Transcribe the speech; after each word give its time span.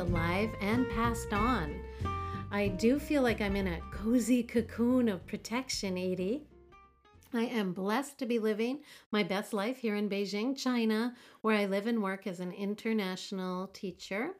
alive 0.00 0.50
and 0.62 0.88
passed 0.88 1.34
on. 1.34 1.78
I 2.50 2.68
do 2.68 2.98
feel 2.98 3.20
like 3.22 3.42
I'm 3.42 3.54
in 3.54 3.68
a 3.68 3.82
cozy 3.92 4.42
cocoon 4.42 5.10
of 5.10 5.26
protection, 5.26 5.96
Eydie. 5.96 6.40
I 7.34 7.44
am 7.44 7.74
blessed 7.74 8.18
to 8.18 8.26
be 8.26 8.38
living 8.38 8.80
my 9.12 9.22
best 9.22 9.52
life 9.52 9.76
here 9.76 9.94
in 9.94 10.08
Beijing, 10.08 10.56
China, 10.56 11.14
where 11.42 11.54
I 11.54 11.66
live 11.66 11.86
and 11.86 12.02
work 12.02 12.26
as 12.26 12.40
an 12.40 12.50
international 12.52 13.66
teacher. 13.68 14.30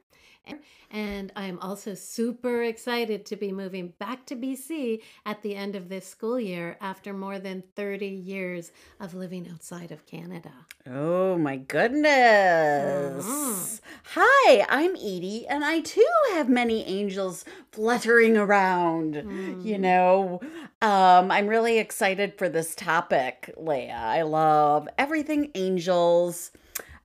And 0.90 1.32
I'm 1.36 1.58
also 1.60 1.94
super 1.94 2.62
excited 2.64 3.24
to 3.26 3.36
be 3.36 3.52
moving 3.52 3.92
back 3.98 4.26
to 4.26 4.34
BC 4.36 5.02
at 5.24 5.40
the 5.42 5.54
end 5.54 5.76
of 5.76 5.88
this 5.88 6.06
school 6.06 6.40
year 6.40 6.76
after 6.80 7.12
more 7.12 7.38
than 7.38 7.62
30 7.76 8.06
years 8.06 8.72
of 8.98 9.14
living 9.14 9.48
outside 9.52 9.92
of 9.92 10.04
Canada. 10.06 10.52
Oh 10.88 11.36
my 11.38 11.56
goodness. 11.56 13.26
Mhm. 13.26 13.80
Hi, 14.14 14.66
I'm 14.68 14.96
Eydie, 14.96 15.44
and 15.48 15.64
I 15.64 15.80
too 15.80 16.06
have 16.32 16.48
many 16.48 16.84
angels 16.86 17.44
fluttering 17.70 18.36
around. 18.36 19.14
You 19.62 19.76
Mm. 19.76 19.80
know, 19.80 20.40
um, 20.82 21.30
I'm 21.30 21.46
really 21.46 21.78
excited 21.78 22.36
for 22.36 22.48
this 22.48 22.74
topic, 22.74 23.52
Leah. 23.56 23.92
I 23.94 24.22
love 24.22 24.88
everything 24.98 25.50
angels. 25.54 26.50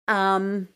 Um, 0.07 0.69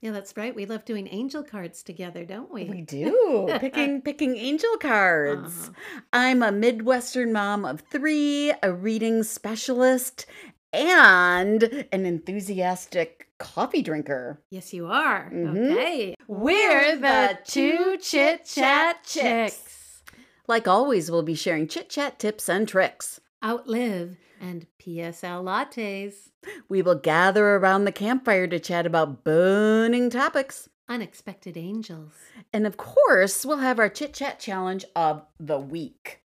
Yeah, 0.00 0.12
that's 0.12 0.36
right. 0.36 0.54
We 0.54 0.64
love 0.64 0.84
doing 0.84 1.08
angel 1.10 1.42
cards 1.42 1.82
together, 1.82 2.24
don't 2.24 2.52
we? 2.52 2.64
we 2.64 2.82
do 2.82 3.48
picking 3.60 4.00
picking 4.02 4.36
angel 4.36 4.76
cards. 4.80 5.70
Uh-huh. 5.70 6.00
I'm 6.12 6.42
a 6.42 6.52
Midwestern 6.52 7.32
mom 7.32 7.64
of 7.64 7.82
three, 7.90 8.52
a 8.62 8.72
reading 8.72 9.24
specialist, 9.24 10.26
and 10.72 11.62
an 11.92 12.06
enthusiastic 12.06 13.28
coffee 13.38 13.82
drinker. 13.82 14.40
Yes, 14.50 14.72
you 14.72 14.86
are. 14.86 15.30
Mhm. 15.32 15.72
Okay. 15.72 16.14
We're 16.28 16.96
the 16.96 17.38
two 17.44 17.96
chit 18.00 18.44
chat 18.44 19.02
chicks. 19.04 20.02
Like 20.46 20.68
always, 20.68 21.10
we'll 21.10 21.22
be 21.22 21.34
sharing 21.34 21.66
chit 21.68 21.88
chat 21.90 22.18
tips 22.18 22.48
and 22.48 22.68
tricks. 22.68 23.20
Outlive 23.44 24.16
and 24.40 24.66
PSL 24.80 25.42
lattes. 25.42 26.30
We 26.68 26.82
will 26.82 26.94
gather 26.94 27.56
around 27.56 27.84
the 27.84 27.92
campfire 27.92 28.46
to 28.46 28.58
chat 28.58 28.86
about 28.86 29.24
burning 29.24 30.10
topics. 30.10 30.68
Unexpected 30.88 31.56
angels. 31.56 32.12
And 32.52 32.66
of 32.66 32.76
course, 32.76 33.44
we'll 33.44 33.58
have 33.58 33.78
our 33.78 33.88
chit 33.88 34.14
chat 34.14 34.38
challenge 34.38 34.84
of 34.96 35.22
the 35.38 35.58
week. 35.58 36.22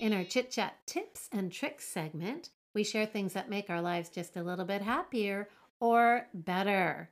In 0.00 0.12
our 0.12 0.24
chit 0.24 0.50
chat 0.50 0.76
tips 0.86 1.28
and 1.30 1.52
tricks 1.52 1.86
segment, 1.86 2.50
we 2.74 2.82
share 2.84 3.06
things 3.06 3.34
that 3.34 3.50
make 3.50 3.68
our 3.68 3.82
lives 3.82 4.08
just 4.08 4.36
a 4.36 4.42
little 4.42 4.64
bit 4.64 4.82
happier 4.82 5.48
or 5.78 6.26
better. 6.34 7.10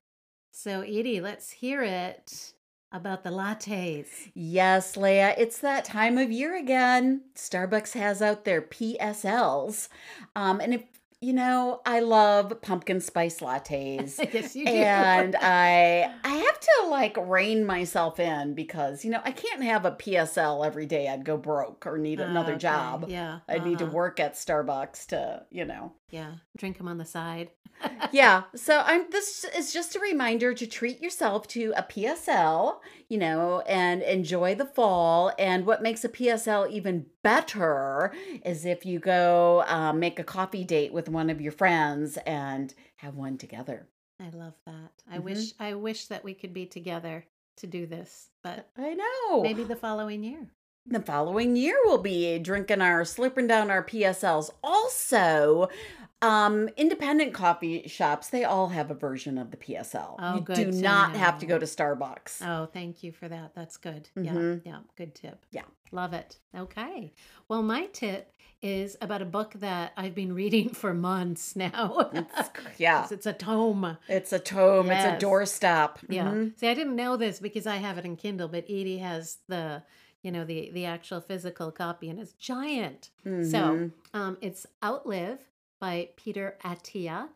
So, 0.52 0.82
Eydie, 0.82 1.20
let's 1.20 1.50
hear 1.50 1.82
it 1.82 2.54
about 2.92 3.22
the 3.24 3.30
lattes. 3.30 4.30
Yes, 4.34 4.96
Leah, 4.96 5.34
it's 5.36 5.58
that 5.58 5.84
time 5.84 6.18
of 6.18 6.30
year 6.30 6.56
again. 6.56 7.22
Starbucks 7.34 7.92
has 7.92 8.22
out 8.22 8.44
their 8.44 8.62
PSLs. 8.62 9.88
Um, 10.34 10.60
and 10.60 10.74
if 10.74 10.82
you 11.20 11.32
know, 11.32 11.80
I 11.84 11.98
love 11.98 12.62
pumpkin 12.62 13.00
spice 13.00 13.40
lattes. 13.40 14.18
yes, 14.32 14.54
you 14.54 14.64
do. 14.66 14.72
and 14.72 15.34
I 15.40 16.08
I 16.22 16.34
have 16.36 16.60
to 16.60 16.86
like 16.90 17.16
rein 17.20 17.64
myself 17.66 18.20
in 18.20 18.54
because 18.54 19.04
you 19.04 19.10
know 19.10 19.20
I 19.24 19.32
can't 19.32 19.62
have 19.64 19.84
a 19.84 19.90
PSL 19.92 20.64
every 20.64 20.86
day. 20.86 21.08
I'd 21.08 21.24
go 21.24 21.36
broke 21.36 21.86
or 21.86 21.98
need 21.98 22.20
another 22.20 22.52
Okay, 22.52 22.60
job. 22.60 23.06
Yeah. 23.08 23.40
I'd 23.48 23.64
need 23.64 23.78
to 23.78 23.86
uh-huh, 23.86 23.94
work 23.94 24.20
at 24.20 24.34
Starbucks 24.34 25.06
to 25.08 25.44
you 25.50 25.64
know. 25.64 25.92
Yeah. 26.10 26.34
Drink 26.56 26.78
them 26.78 26.88
on 26.88 26.98
the 26.98 27.04
side. 27.04 27.50
Yeah. 28.10 28.44
So 28.56 28.82
I'm 28.84 29.08
this 29.10 29.44
is 29.56 29.72
just 29.72 29.94
a 29.94 30.00
reminder 30.00 30.52
to 30.52 30.66
treat 30.66 31.00
yourself 31.00 31.46
to 31.48 31.72
a 31.76 31.82
PSL, 31.84 32.78
you 33.08 33.18
know, 33.18 33.60
and 33.68 34.02
enjoy 34.02 34.56
the 34.56 34.64
fall. 34.64 35.32
And 35.38 35.64
what 35.64 35.80
makes 35.82 36.04
a 36.04 36.08
PSL 36.08 36.68
even 36.72 37.06
better 37.22 38.12
is 38.44 38.64
if 38.64 38.84
you 38.84 38.98
go 38.98 39.62
um, 39.68 40.00
make 40.00 40.18
a 40.18 40.24
coffee 40.24 40.64
date 40.64 40.92
with 40.92 41.08
one 41.08 41.30
of 41.30 41.40
your 41.40 41.52
friends 41.52 42.16
and 42.26 42.74
have 42.96 43.14
one 43.14 43.38
together. 43.38 43.86
I 44.20 44.30
love 44.30 44.54
that. 44.66 44.90
I 45.08 45.18
Mhm. 45.18 45.22
wish 45.24 45.52
I 45.60 45.74
wish 45.74 46.06
that 46.06 46.24
we 46.24 46.34
could 46.34 46.52
be 46.52 46.66
together 46.66 47.24
to 47.58 47.66
do 47.68 47.86
this, 47.86 48.30
but 48.42 48.68
I 48.76 48.94
know. 48.94 49.42
maybe 49.42 49.62
the 49.62 49.76
following 49.76 50.24
year. 50.24 50.50
The 50.90 51.00
following 51.00 51.54
year 51.56 51.76
we'll 51.84 51.98
be 51.98 52.38
drinking 52.38 52.80
our 52.80 53.02
slurping 53.02 53.46
down 53.46 53.70
our 53.70 53.84
PSLs. 53.84 54.50
Also, 54.64 55.68
um, 56.22 56.68
independent 56.78 57.34
coffee 57.34 57.86
shops 57.86 58.28
they 58.30 58.44
all 58.44 58.68
have 58.68 58.90
a 58.90 58.94
version 58.94 59.36
of 59.36 59.50
the 59.50 59.56
PSL. 59.58 60.14
Oh, 60.18 60.34
you 60.36 60.40
good 60.40 60.56
do 60.56 60.72
not 60.72 61.14
have 61.14 61.38
to 61.40 61.46
go 61.46 61.58
to 61.58 61.66
Starbucks. 61.66 62.40
Oh, 62.46 62.66
thank 62.72 63.02
you 63.02 63.12
for 63.12 63.28
that. 63.28 63.52
That's 63.54 63.76
good. 63.76 64.08
Yeah, 64.16 64.32
Mhm. 64.32 64.62
yeah, 64.64 64.78
good 64.96 65.14
tip. 65.14 65.44
Yeah. 65.50 65.62
Love 65.92 66.14
it. 66.14 66.38
Okay. 66.56 67.12
Well, 67.48 67.62
my 67.62 67.86
tip 67.86 68.32
is 68.60 68.96
about 69.00 69.22
a 69.22 69.26
book 69.26 69.52
that 69.56 69.92
I've 69.96 70.14
been 70.14 70.34
reading 70.42 70.70
for 70.70 70.94
months 70.94 71.54
now. 71.54 72.10
It's- 72.14 72.50
yeah, 72.78 73.06
it's 73.10 73.26
a 73.26 73.32
tome. 73.34 73.98
it's 74.08 74.32
a 74.32 74.38
tome. 74.38 74.90
It's 74.90 75.04
a 75.22 75.24
doorstop. 75.26 75.98
Yeah. 76.08 76.24
Mhm. 76.30 76.58
See, 76.58 76.66
I 76.68 76.74
didn't 76.74 76.96
know 76.96 77.16
this 77.18 77.40
because 77.40 77.66
I 77.66 77.76
have 77.76 77.98
it 77.98 78.04
in 78.06 78.16
Kindle, 78.16 78.48
but 78.48 78.66
Eydie 78.68 79.00
has 79.00 79.36
the, 79.48 79.82
you 80.28 80.32
know, 80.32 80.44
the 80.44 80.70
the 80.74 80.84
actual 80.84 81.22
physical 81.22 81.72
copy, 81.72 82.10
and 82.10 82.20
it's 82.20 82.34
giant. 82.34 83.08
Mhm. 83.24 83.50
So 83.50 83.90
um, 84.12 84.36
it's 84.42 84.66
Outlive 84.84 85.38
by 85.80 86.10
Peter 86.16 86.58
Attia. 86.62 87.28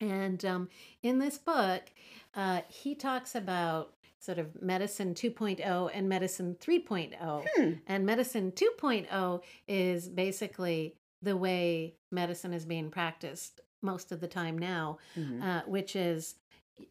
And 0.00 0.44
um, 0.44 0.68
in 1.02 1.18
this 1.18 1.36
book, 1.38 1.82
uh, 2.36 2.60
he 2.68 2.94
talks 2.94 3.34
about 3.34 3.94
sort 4.20 4.38
of 4.38 4.62
medicine 4.62 5.14
2.0 5.14 5.90
and 5.92 6.08
medicine 6.08 6.56
3.0. 6.60 7.44
Hmm. 7.56 7.72
And 7.88 8.06
medicine 8.06 8.52
2.0 8.52 9.42
is 9.66 10.08
basically 10.08 10.94
the 11.22 11.36
way 11.36 11.96
medicine 12.12 12.52
is 12.52 12.64
being 12.64 12.88
practiced 12.90 13.60
most 13.82 14.12
of 14.12 14.20
the 14.20 14.28
time 14.28 14.56
now, 14.56 14.98
Mhm. 15.16 15.42
uh, 15.42 15.62
which 15.66 15.96
is 15.96 16.36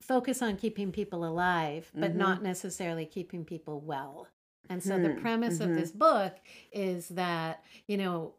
focus 0.02 0.42
on 0.42 0.58
keeping 0.58 0.92
people 0.92 1.24
alive, 1.26 1.90
but 1.96 2.12
Mhm. 2.12 2.16
not 2.16 2.44
necessarily 2.44 3.06
keeping 3.06 3.46
people 3.46 3.80
well. 3.80 4.28
And 4.72 4.82
so 4.82 4.98
the 4.98 5.10
Hmm, 5.10 5.22
premise 5.22 5.58
mhm. 5.60 5.66
of 5.66 5.74
this 5.76 5.92
book 5.92 6.34
is 6.72 7.10
that, 7.10 7.64
you 7.88 7.98
know, 7.98 8.36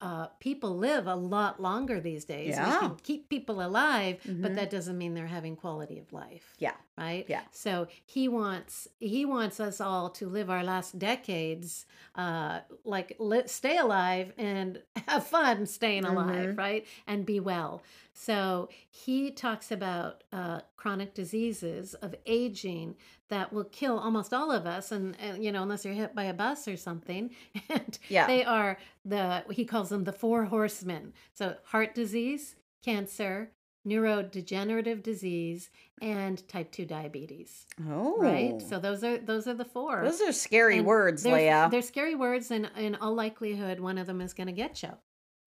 uh, 0.00 0.28
people 0.38 0.76
live 0.76 1.08
a 1.08 1.14
lot 1.16 1.60
longer 1.60 2.00
these 2.00 2.24
days. 2.24 2.46
We 2.46 2.52
Yeah. 2.52 2.78
can 2.78 2.96
keep 3.02 3.28
people 3.28 3.60
alive, 3.60 4.14
but 4.24 4.52
Mhm. 4.52 4.54
that 4.54 4.70
doesn't 4.70 4.96
mean 4.96 5.14
they're 5.14 5.26
having 5.38 5.56
quality 5.56 5.98
of 5.98 6.12
life 6.12 6.54
Yeah. 6.58 6.76
right 6.96 7.24
Yeah. 7.28 7.42
so 7.50 7.86
he 8.04 8.28
wants 8.28 8.86
he 9.00 9.24
wants 9.24 9.58
us 9.68 9.80
all 9.80 10.10
to 10.10 10.28
live 10.28 10.48
our 10.50 10.64
last 10.72 10.98
decades 10.98 11.84
uh 12.14 12.60
like 12.84 13.08
li- 13.18 13.46
stay 13.46 13.76
alive 13.76 14.32
and 14.38 14.82
have 15.08 15.24
fun 15.26 15.66
staying 15.66 16.04
alive 16.04 16.50
Mhm. 16.50 16.58
right 16.58 16.86
and 17.06 17.26
be 17.26 17.38
well 17.40 17.82
so 18.12 18.68
he 19.04 19.30
talks 19.32 19.70
about 19.78 20.22
uh 20.32 20.60
chronic 20.76 21.10
diseases 21.14 21.94
of 22.06 22.14
aging 22.26 22.96
that 23.28 23.52
will 23.52 23.64
kill 23.64 23.98
almost 23.98 24.32
all 24.32 24.50
of 24.50 24.66
us 24.66 24.90
and, 24.92 25.16
and 25.20 25.44
you 25.44 25.52
know 25.52 25.62
unless 25.62 25.84
you're 25.84 25.94
hit 25.94 26.14
by 26.14 26.24
a 26.24 26.34
bus 26.34 26.66
or 26.68 26.76
something. 26.76 27.30
And 27.68 27.98
Yeah. 28.08 28.26
they 28.26 28.44
are 28.44 28.78
the 29.04 29.44
he 29.50 29.64
calls 29.64 29.88
them 29.90 30.04
the 30.04 30.12
four 30.12 30.44
horsemen. 30.44 31.12
So 31.34 31.56
heart 31.64 31.94
disease 31.94 32.56
cancer 32.84 33.50
neurodegenerative 33.86 35.02
disease 35.02 35.70
and 36.02 36.46
type 36.48 36.70
2 36.72 36.84
diabetes. 36.84 37.66
Oh, 37.88 38.16
right 38.18 38.60
so 38.60 38.78
those 38.78 39.02
are 39.04 39.18
those 39.18 39.46
are 39.46 39.54
the 39.54 39.64
four. 39.64 40.02
Those 40.04 40.20
are 40.20 40.32
scary 40.32 40.78
And 40.78 40.86
words, 40.86 41.22
they're, 41.22 41.34
Leah. 41.36 41.68
they're 41.70 41.82
scary 41.82 42.14
words 42.14 42.50
and 42.50 42.70
in 42.76 42.94
all 42.96 43.14
likelihood 43.14 43.80
one 43.80 43.98
of 43.98 44.06
them 44.06 44.20
is 44.20 44.34
going 44.34 44.46
to 44.48 44.52
get 44.52 44.82
you 44.82 44.90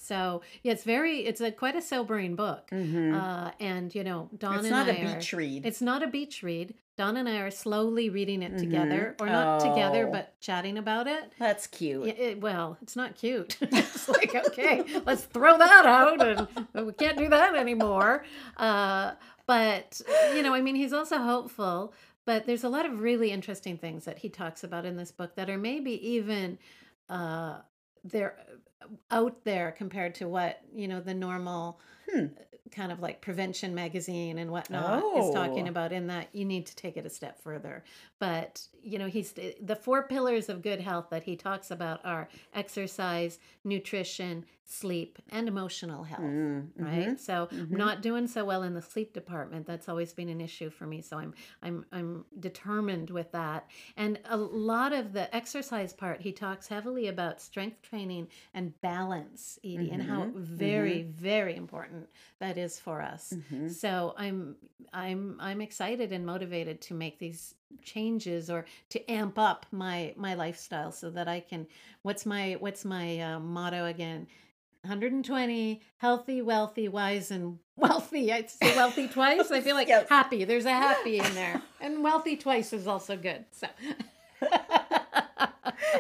so 0.02 0.42
yeah 0.64 0.72
it's 0.72 0.84
very 0.84 1.20
it's 1.20 1.42
a 1.42 1.52
quite 1.52 1.76
a 1.76 1.82
sobering 1.82 2.36
book 2.36 2.70
Mhm. 2.72 3.14
uh 3.16 3.52
and 3.60 3.94
you 3.94 4.04
know 4.04 4.30
don 4.38 4.56
it's 4.56 4.66
and 4.66 4.72
not 4.72 4.88
I 4.88 4.92
a 4.98 5.06
are- 5.06 5.16
beach 5.16 5.34
read. 5.34 5.66
it's 5.66 5.82
not 5.82 6.02
a 6.04 6.08
beach 6.08 6.42
read 6.44 6.74
don 6.98 7.18
and 7.18 7.30
i 7.30 7.38
are 7.38 7.52
slowly 7.52 8.10
reading 8.10 8.42
it 8.44 8.54
Mhm. 8.54 8.60
together 8.60 9.16
or 9.20 9.28
not 9.28 9.60
together 9.62 10.08
Oh. 10.08 10.12
but 10.12 10.40
chatting 10.40 10.78
about 10.78 11.08
it 11.08 11.32
That's 11.40 11.68
cute. 11.68 12.08
it, 12.08 12.42
well, 12.42 12.78
it's 12.82 12.96
not 12.96 13.16
cute. 13.16 13.58
it's 13.62 14.08
like, 14.10 14.34
okay, 14.36 14.84
let's 15.06 15.24
throw 15.26 15.58
that 15.58 15.86
out, 15.86 16.22
and 16.22 16.86
we 16.88 16.94
can't 16.94 17.18
do 17.18 17.30
that 17.30 17.56
anymore. 17.56 18.26
Uh, 18.58 19.14
but 19.48 20.02
you 20.36 20.42
know, 20.44 20.54
I 20.54 20.62
mean, 20.62 20.76
he's 20.76 20.94
also 20.94 21.18
hopeful. 21.20 21.94
But 22.26 22.46
there's 22.46 22.64
a 22.64 22.70
lot 22.70 22.86
of 22.86 23.02
really 23.02 23.32
interesting 23.32 23.78
things 23.78 24.06
that 24.06 24.20
he 24.20 24.30
talks 24.30 24.64
about 24.64 24.86
in 24.86 24.96
this 24.96 25.12
book 25.12 25.36
that 25.36 25.50
are 25.50 25.58
maybe 25.58 25.94
even 26.16 26.58
uh, 27.10 27.58
they're 28.04 28.38
out 29.10 29.44
there 29.44 29.72
compared 29.72 30.16
to 30.16 30.28
what 30.28 30.62
you 30.74 30.88
know 30.88 31.00
the 31.00 31.14
normal 31.14 31.80
Hmm. 32.12 32.28
kind 32.72 32.92
of 32.92 33.00
like 33.02 33.22
prevention 33.22 33.76
magazine 33.76 34.38
and 34.38 34.50
whatnot 34.52 35.04
is 35.18 35.30
talking 35.34 35.68
Oh. 35.68 35.70
about 35.70 35.92
in 35.92 36.08
that 36.08 36.30
you 36.34 36.46
need 36.46 36.66
to 36.68 36.76
take 36.76 36.96
it 36.98 37.06
a 37.06 37.10
step 37.10 37.42
further 37.42 37.84
but 38.20 38.66
you 38.82 38.98
know 38.98 39.08
he's 39.08 39.34
the 39.62 39.76
four 39.76 40.04
pillars 40.08 40.48
of 40.50 40.62
good 40.62 40.80
health 40.80 41.08
that 41.10 41.24
he 41.24 41.36
talks 41.36 41.72
about 41.72 42.00
are 42.06 42.30
exercise 42.54 43.40
nutrition 43.64 44.46
sleep 44.72 45.20
and 45.30 45.48
emotional 45.48 46.04
health 46.04 46.22
Mm, 46.22 46.70
right? 46.78 47.10
Mhm. 47.10 47.20
so 47.20 47.48
mhm. 47.52 47.72
I'm 47.72 47.78
not 47.78 48.02
doing 48.02 48.28
so 48.28 48.46
well 48.46 48.64
in 48.64 48.74
the 48.74 48.82
sleep 48.82 49.14
department 49.14 49.66
that's 49.68 49.90
always 49.90 50.14
been 50.14 50.30
an 50.30 50.40
issue 50.42 50.70
for 50.70 50.86
me. 50.86 51.02
So 51.02 51.18
i'm 51.18 51.34
i'm 51.62 51.86
i'm 51.92 52.26
determined 52.40 53.10
with 53.10 53.32
that. 53.34 53.68
And 53.98 54.20
a 54.26 54.38
lot 54.38 54.94
of 54.94 55.14
the 55.14 55.34
exercise 55.36 55.94
part 55.94 56.22
he 56.22 56.32
talks 56.32 56.68
heavily 56.68 57.08
about 57.08 57.42
strength 57.42 57.82
training 57.82 58.28
and 58.54 58.80
balance 58.82 59.60
Eydie, 59.66 59.92
and 59.94 60.04
how 60.04 60.26
Mhm, 60.26 60.36
very 60.36 61.04
very 61.04 61.56
important 61.56 62.08
that 62.40 62.58
is 62.58 62.80
for 62.80 63.02
us. 63.02 63.34
So 63.68 64.14
i'm 64.18 64.56
i'm 64.94 65.38
i'm 65.40 65.62
excited 65.62 66.12
and 66.12 66.26
motivated 66.26 66.82
to 66.82 66.94
make 66.94 67.20
these 67.20 67.56
changes 67.84 68.50
or 68.50 68.66
to 68.90 69.12
amp 69.12 69.38
up 69.40 69.66
my 69.72 70.14
my 70.18 70.34
lifestyle 70.34 70.92
so 70.92 71.10
that 71.10 71.28
i 71.28 71.40
can 71.40 71.66
what's 72.02 72.26
my 72.26 72.54
what's 72.60 72.84
my 72.86 73.20
uh, 73.22 73.40
motto 73.40 73.86
again 73.86 74.28
120 74.84 75.80
healthy 75.98 76.42
wealthy 76.42 76.88
wise 76.88 77.30
and 77.30 77.60
wealthy 77.76 78.34
i 78.34 78.42
say 78.44 78.76
wealthy 78.76 79.08
twice 79.08 79.52
i 79.52 79.62
feel 79.62 79.76
like 79.82 79.88
Yes. 79.88 80.10
happy 80.10 80.44
there's 80.44 80.66
a 80.66 80.72
happy 80.72 81.20
in 81.20 81.36
there 81.36 81.62
and 81.80 82.04
wealthy 82.04 82.36
twice 82.36 82.74
is 82.74 82.88
also 82.88 83.16
good 83.16 83.46
so 83.52 83.68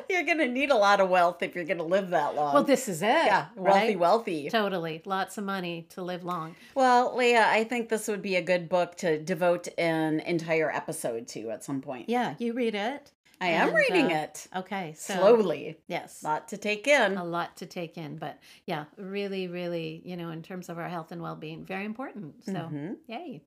You're 0.09 0.23
gonna 0.25 0.47
need 0.47 0.71
a 0.71 0.75
lot 0.75 0.99
of 0.99 1.09
wealth 1.09 1.41
if 1.43 1.53
you're 1.55 1.63
gonna 1.65 1.83
live 1.83 2.09
that 2.09 2.35
long. 2.35 2.53
well 2.55 2.63
this 2.63 2.87
is 2.89 3.01
it 3.01 3.05
yeah, 3.07 3.47
wealthy, 3.55 3.79
right? 3.89 3.99
wealthy. 3.99 4.49
totally 4.49 5.01
lots 5.05 5.37
of 5.37 5.43
money 5.43 5.85
to 5.91 6.01
live 6.01 6.23
long 6.23 6.55
Well, 6.75 7.15
Leah, 7.15 7.45
I 7.47 7.63
think 7.63 7.89
this 7.89 8.07
would 8.07 8.21
be 8.21 8.35
a 8.35 8.41
good 8.41 8.67
book 8.67 8.95
to 8.97 9.19
devote 9.19 9.67
an 9.77 10.19
entire 10.21 10.71
episode 10.71 11.27
to 11.29 11.49
at 11.51 11.63
some 11.63 11.81
point. 11.81 12.09
yeah 12.09 12.33
you 12.39 12.53
read 12.53 12.73
it 12.75 13.11
I 13.41 13.47
am 13.49 13.67
and, 13.69 13.75
reading 13.77 14.11
uh, 14.13 14.21
it 14.23 14.47
okay 14.55 14.93
so 14.97 15.15
slowly. 15.15 15.77
yes 15.87 16.23
A 16.23 16.27
lot 16.27 16.47
to 16.49 16.57
take 16.57 16.87
in. 16.87 17.17
a 17.17 17.23
lot 17.23 17.57
to 17.57 17.65
take 17.65 17.97
in 17.97 18.17
but 18.17 18.39
yeah 18.65 18.85
really 18.97 19.47
really 19.47 20.01
you 20.05 20.15
know 20.15 20.29
in 20.29 20.41
terms 20.43 20.69
of 20.69 20.77
our 20.77 20.87
health 20.89 21.11
and 21.11 21.21
well-being 21.21 21.65
very 21.65 21.85
important 21.85 22.45
so 22.45 22.51
Mhm. 22.53 22.97
yay 23.07 23.41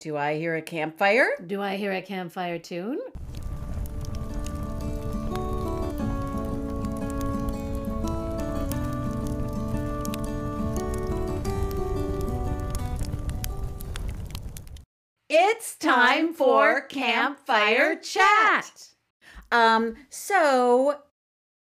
Do 0.00 0.16
I 0.16 0.36
hear 0.38 0.54
a 0.56 0.62
campfire? 0.62 1.28
do 1.46 1.60
i 1.62 1.76
hear 1.76 1.92
a 1.92 2.02
campfire 2.02 2.58
tune 2.58 2.98
It's 15.40 15.76
time 15.76 16.34
for 16.34 16.80
Campfire 16.80 17.94
Chat. 17.94 18.88
Um, 19.52 19.94
so 20.10 20.96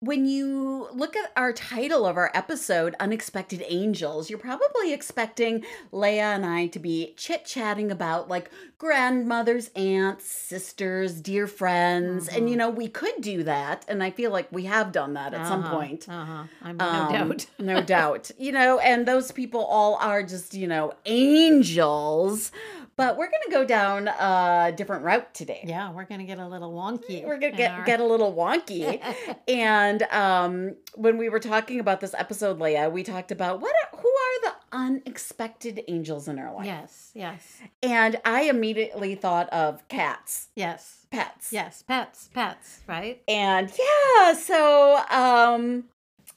when 0.05 0.25
you 0.25 0.87
look 0.93 1.15
at 1.15 1.31
our 1.35 1.51
title 1.51 2.05
of 2.05 2.15
our 2.17 2.31
episode, 2.33 2.95
Unexpected 2.99 3.63
Angels, 3.67 4.29
you're 4.29 4.39
probably 4.39 4.93
expecting 4.93 5.65
Leah 5.91 6.33
and 6.35 6.45
I 6.45 6.67
to 6.67 6.79
be 6.79 7.13
chit 7.17 7.45
chatting 7.45 7.91
about 7.91 8.29
like 8.29 8.49
grandmothers, 8.77 9.69
aunts, 9.75 10.25
sisters, 10.25 11.19
dear 11.21 11.47
friends. 11.47 12.27
And, 12.27 12.45
Mhm. 12.45 12.49
you 12.51 12.55
know, 12.57 12.69
we 12.69 12.87
could 12.87 13.19
do 13.19 13.43
that. 13.43 13.83
And 13.87 14.03
I 14.03 14.11
feel 14.11 14.31
like 14.31 14.47
we 14.51 14.65
have 14.65 14.91
done 14.91 15.13
that 15.15 15.33
at 15.33 15.47
some 15.47 15.63
Uh-huh, 15.63 15.75
point. 15.75 16.07
uh-huh 16.07 16.43
i'm 16.61 16.77
no 16.77 16.85
Um, 16.85 17.11
doubt 17.11 17.45
no 17.59 17.81
doubt. 17.81 18.31
You 18.37 18.51
know, 18.51 18.79
and 18.79 19.07
those 19.07 19.31
people 19.31 19.65
all 19.65 19.95
are 19.95 20.21
just, 20.23 20.53
you 20.53 20.67
know, 20.67 20.93
angels. 21.05 22.51
But 22.97 23.17
we're 23.17 23.27
going 23.29 23.43
to 23.47 23.51
go 23.51 23.65
down 23.65 24.07
a 24.07 24.71
different 24.73 25.03
route 25.03 25.33
today. 25.33 25.61
yeah 25.67 25.91
we're 25.91 26.05
gonna 26.05 26.23
get 26.23 26.39
a 26.39 26.47
little 26.47 26.71
wonky 26.71 27.25
We're 27.25 27.37
going 27.39 27.51
to 27.51 27.57
get, 27.57 27.71
our- 27.71 27.83
get 27.83 27.99
a 27.99 28.05
little 28.05 28.33
wonky. 28.33 29.01
and 29.49 29.94
um, 30.03 30.75
when 30.95 31.18
we 31.18 31.30
were 31.30 31.39
talking 31.39 31.80
about 31.80 32.00
this 32.01 32.13
episode, 32.18 32.59
Leah, 32.59 32.89
we 32.89 33.03
talked 33.03 33.31
about 33.31 33.62
what 33.62 33.74
are, 33.74 34.00
who 34.00 34.07
are 34.09 34.42
the 34.42 34.53
unexpected 34.77 35.81
angels 35.88 36.27
in 36.27 36.38
our 36.39 36.53
life. 36.53 36.65
yes 36.65 37.12
yes 37.13 37.62
And 37.83 38.19
I 38.25 38.44
immediately 38.44 39.15
thought 39.15 39.50
of 39.50 39.88
cats, 39.88 40.50
yes 40.56 41.06
pets. 41.12 41.51
yes 41.53 41.83
pets 41.88 42.30
pets 42.33 42.81
right 42.88 43.21
And 43.27 43.71
yeah, 43.77 44.33
so 44.33 44.97
um 45.09 45.86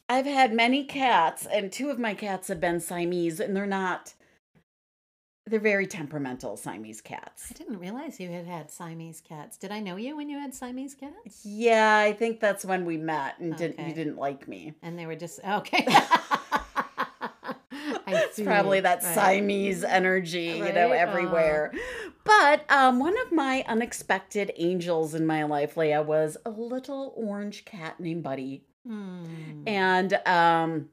I've 0.09 0.27
had 0.27 0.53
many 0.55 0.85
cats 0.85 1.47
and 1.47 1.71
two 1.71 1.91
of 1.91 1.99
my 1.99 2.15
cats 2.15 2.49
have 2.49 2.61
been 2.61 2.81
Siamese 2.81 3.41
and 3.41 3.55
they're 3.57 3.67
not 3.67 4.15
they're 5.49 5.59
very 5.61 5.87
temperamental 5.87 6.57
Siamese 6.57 7.01
cats. 7.01 7.47
i 7.51 7.55
didn't 7.55 7.79
realize 7.79 8.21
you 8.21 8.29
had 8.31 8.47
had 8.47 8.71
siamese 8.71 9.21
cats 9.21 9.57
did 9.57 9.71
i 9.73 9.81
know 9.81 9.97
you 9.97 10.17
when 10.17 10.29
you 10.29 10.39
had 10.39 10.55
siamese 10.55 10.95
cats 10.95 11.41
Yeah, 11.45 11.97
I 11.99 12.13
think 12.13 12.39
that's 12.41 12.65
when 12.65 12.85
we 12.85 12.97
met 12.97 13.39
and 13.41 13.57
didn't 13.57 13.87
you 13.89 13.95
didn't 13.95 14.17
like 14.19 14.47
me. 14.49 14.75
and 14.83 14.99
they 14.99 15.07
were 15.07 15.17
just 15.17 15.41
okay 15.45 15.87
It's 18.11 18.41
probably 18.41 18.81
that 18.81 19.03
Right. 19.03 19.15
Siamese 19.15 19.85
energy, 19.85 20.47
you 20.47 20.73
know, 20.73 20.91
Right? 20.91 20.99
everywhere. 21.01 21.73
But 22.25 22.71
um, 22.71 22.99
one 23.01 23.15
of 23.27 23.33
my 23.33 23.65
unexpected 23.69 24.51
angels 24.57 25.15
in 25.15 25.27
my 25.27 25.45
life, 25.45 25.77
Leah, 25.77 26.03
was 26.03 26.37
a 26.47 26.51
little 26.51 27.13
orange 27.17 27.65
cat 27.65 28.01
named 28.01 28.23
Buddy. 28.23 28.65
Hmm. 28.87 29.65
and 29.67 30.15
um 30.25 30.89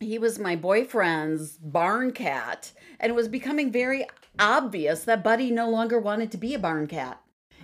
he 0.00 0.18
was 0.18 0.38
my 0.38 0.54
boyfriend's 0.56 1.52
barn 1.58 2.12
cat 2.12 2.72
and 3.00 3.10
it 3.10 3.14
was 3.14 3.28
becoming 3.28 3.70
very 3.72 4.06
obvious 4.38 5.04
that 5.04 5.24
buddy 5.24 5.50
no 5.50 5.68
longer 5.70 5.98
wanted 5.98 6.30
to 6.30 6.36
be 6.38 6.54
a 6.54 6.58
barn 6.58 6.86
cat 6.86 7.20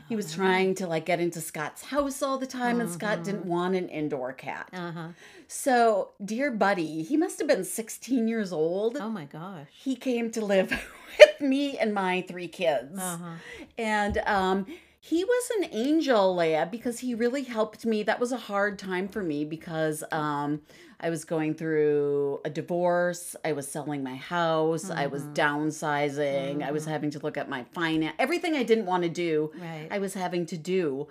he 0.08 0.16
was 0.16 0.32
Oh. 0.32 0.36
trying 0.36 0.74
to 0.76 0.86
like 0.86 1.06
get 1.06 1.20
into 1.20 1.40
scott's 1.40 1.82
house 1.84 2.22
all 2.22 2.38
the 2.38 2.46
time 2.46 2.80
and 2.80 2.90
scott 2.90 3.18
Mhm. 3.20 3.24
didn't 3.24 3.46
want 3.46 3.74
an 3.76 3.88
indoor 3.88 4.32
cat 4.32 4.68
Uh-huh. 4.72 5.08
so 5.46 6.10
dear 6.24 6.50
buddy 6.50 7.02
he 7.02 7.16
must 7.16 7.38
have 7.38 7.48
been 7.48 7.64
16 7.64 8.26
years 8.28 8.52
old 8.52 8.96
Oh 8.96 9.10
my 9.10 9.24
gosh. 9.26 9.68
he 9.72 9.94
came 9.96 10.30
to 10.32 10.44
live 10.44 10.70
with 11.18 11.40
me 11.40 11.76
and 11.78 11.92
my 11.94 12.22
three 12.22 12.48
kids 12.48 12.98
Uh-huh. 12.98 13.34
and 13.76 14.18
um 14.26 14.66
he 15.04 15.24
was 15.24 15.50
an 15.58 15.68
angel 15.72 16.36
leah 16.36 16.68
because 16.70 17.00
he 17.00 17.12
really 17.12 17.42
helped 17.42 17.84
me 17.84 18.04
that 18.04 18.20
was 18.20 18.30
a 18.30 18.36
hard 18.36 18.78
time 18.78 19.08
for 19.08 19.20
me 19.22 19.44
because 19.44 20.04
um 20.12 20.62
i 21.00 21.10
was 21.10 21.24
going 21.24 21.52
through 21.54 22.38
a 22.44 22.50
divorce 22.50 23.34
i 23.44 23.50
was 23.52 23.66
selling 23.66 24.02
my 24.04 24.14
house 24.14 24.90
i 24.90 25.06
was 25.08 25.24
Mhm. 25.24 25.34
downsizing 25.34 26.62
i 26.62 26.70
was 26.70 26.86
Mhm. 26.86 26.90
having 26.90 27.10
to 27.10 27.18
look 27.18 27.36
at 27.36 27.48
my 27.48 27.64
finance 27.72 28.14
everything 28.20 28.54
i 28.54 28.62
didn't 28.62 28.86
want 28.86 29.02
to 29.02 29.08
do 29.08 29.50
Right. 29.60 29.88
i 29.90 29.98
was 29.98 30.14
having 30.14 30.46
to 30.46 30.56
do 30.56 31.08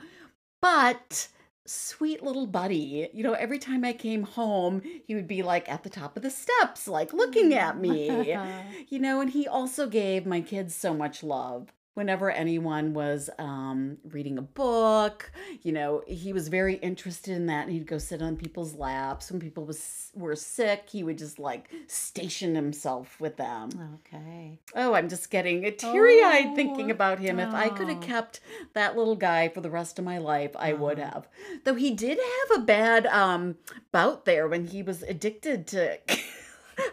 but 0.61 1.27
sweet 1.65 2.23
little 2.23 2.47
buddy 2.47 3.09
you 3.13 3.23
know 3.23 3.33
every 3.33 3.59
time 3.59 3.83
i 3.83 3.93
came 3.93 4.23
home 4.23 4.81
he 5.05 5.15
would 5.15 5.27
be 5.27 5.43
like 5.43 5.69
at 5.69 5.83
the 5.83 5.89
top 5.89 6.15
of 6.15 6.23
the 6.23 6.29
steps 6.31 6.87
like 6.87 7.11
looking 7.13 7.53
at 7.53 7.77
me 7.77 8.35
you 8.89 8.99
know, 8.99 9.21
and 9.21 9.29
he 9.31 9.47
also 9.47 9.87
gave 9.87 10.25
my 10.25 10.41
kids 10.41 10.73
so 10.75 10.93
much 10.93 11.23
love. 11.23 11.71
Whenever 11.93 12.31
anyone 12.31 12.93
was 12.93 13.29
um, 13.37 13.97
reading 14.11 14.37
a 14.37 14.41
book, 14.41 15.29
you 15.61 15.73
know, 15.73 16.01
he 16.07 16.31
was 16.31 16.47
very 16.47 16.75
interested 16.75 17.35
in 17.35 17.47
that, 17.47 17.65
and 17.65 17.73
he'd 17.73 17.85
go 17.85 17.97
sit 17.97 18.21
on 18.21 18.37
people's 18.37 18.73
laps. 18.75 19.29
When 19.29 19.41
people 19.41 19.65
was 19.65 20.09
were 20.15 20.35
sick, 20.37 20.87
he 20.89 21.03
would 21.03 21.17
just 21.17 21.37
like 21.37 21.69
station 21.87 22.55
himself 22.55 23.19
with 23.19 23.35
them. 23.35 23.69
okay. 24.05 24.57
Oh, 24.73 24.93
I'm 24.93 25.09
just 25.09 25.29
getting 25.29 25.69
teary 25.77 26.23
eyed 26.23 26.55
thinking 26.55 26.87
Oh, 26.87 26.93
about 26.93 27.19
him. 27.19 27.39
If 27.39 27.53
I 27.53 27.67
could 27.69 27.89
have 27.89 27.97
oh. 28.03 28.07
kept 28.07 28.39
that 28.73 28.95
little 28.97 29.15
guy 29.17 29.49
for 29.49 29.59
the 29.59 29.69
rest 29.69 29.99
of 29.99 30.05
my 30.05 30.17
life, 30.17 30.51
I 30.57 30.71
would 30.73 30.97
Uh-huh. 30.99 31.11
have. 31.13 31.27
Though 31.65 31.75
he 31.75 31.91
did 31.91 32.17
have 32.19 32.61
a 32.61 32.65
bad 32.65 33.05
um, 33.07 33.57
bout 33.91 34.23
there 34.25 34.47
when 34.47 34.67
he 34.67 34.81
was 34.81 35.03
addicted 35.03 35.67
to. 35.67 35.97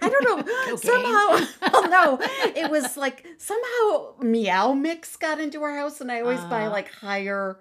I 0.02 0.09
don't 0.09 0.25
know. 0.47 0.76
Somehow, 0.76 1.47
well, 1.73 1.88
no, 1.90 2.18
it 2.54 2.71
was 2.71 2.97
like 2.97 3.26
somehow 3.38 4.14
Meow 4.21 4.73
Mix 4.73 5.16
got 5.16 5.40
into 5.40 5.62
our 5.62 5.76
house, 5.76 6.00
and 6.00 6.11
I 6.12 6.21
always 6.21 6.40
buy 6.45 6.62
Uh-huh. 6.62 6.71
like 6.71 6.90
higher 6.92 7.59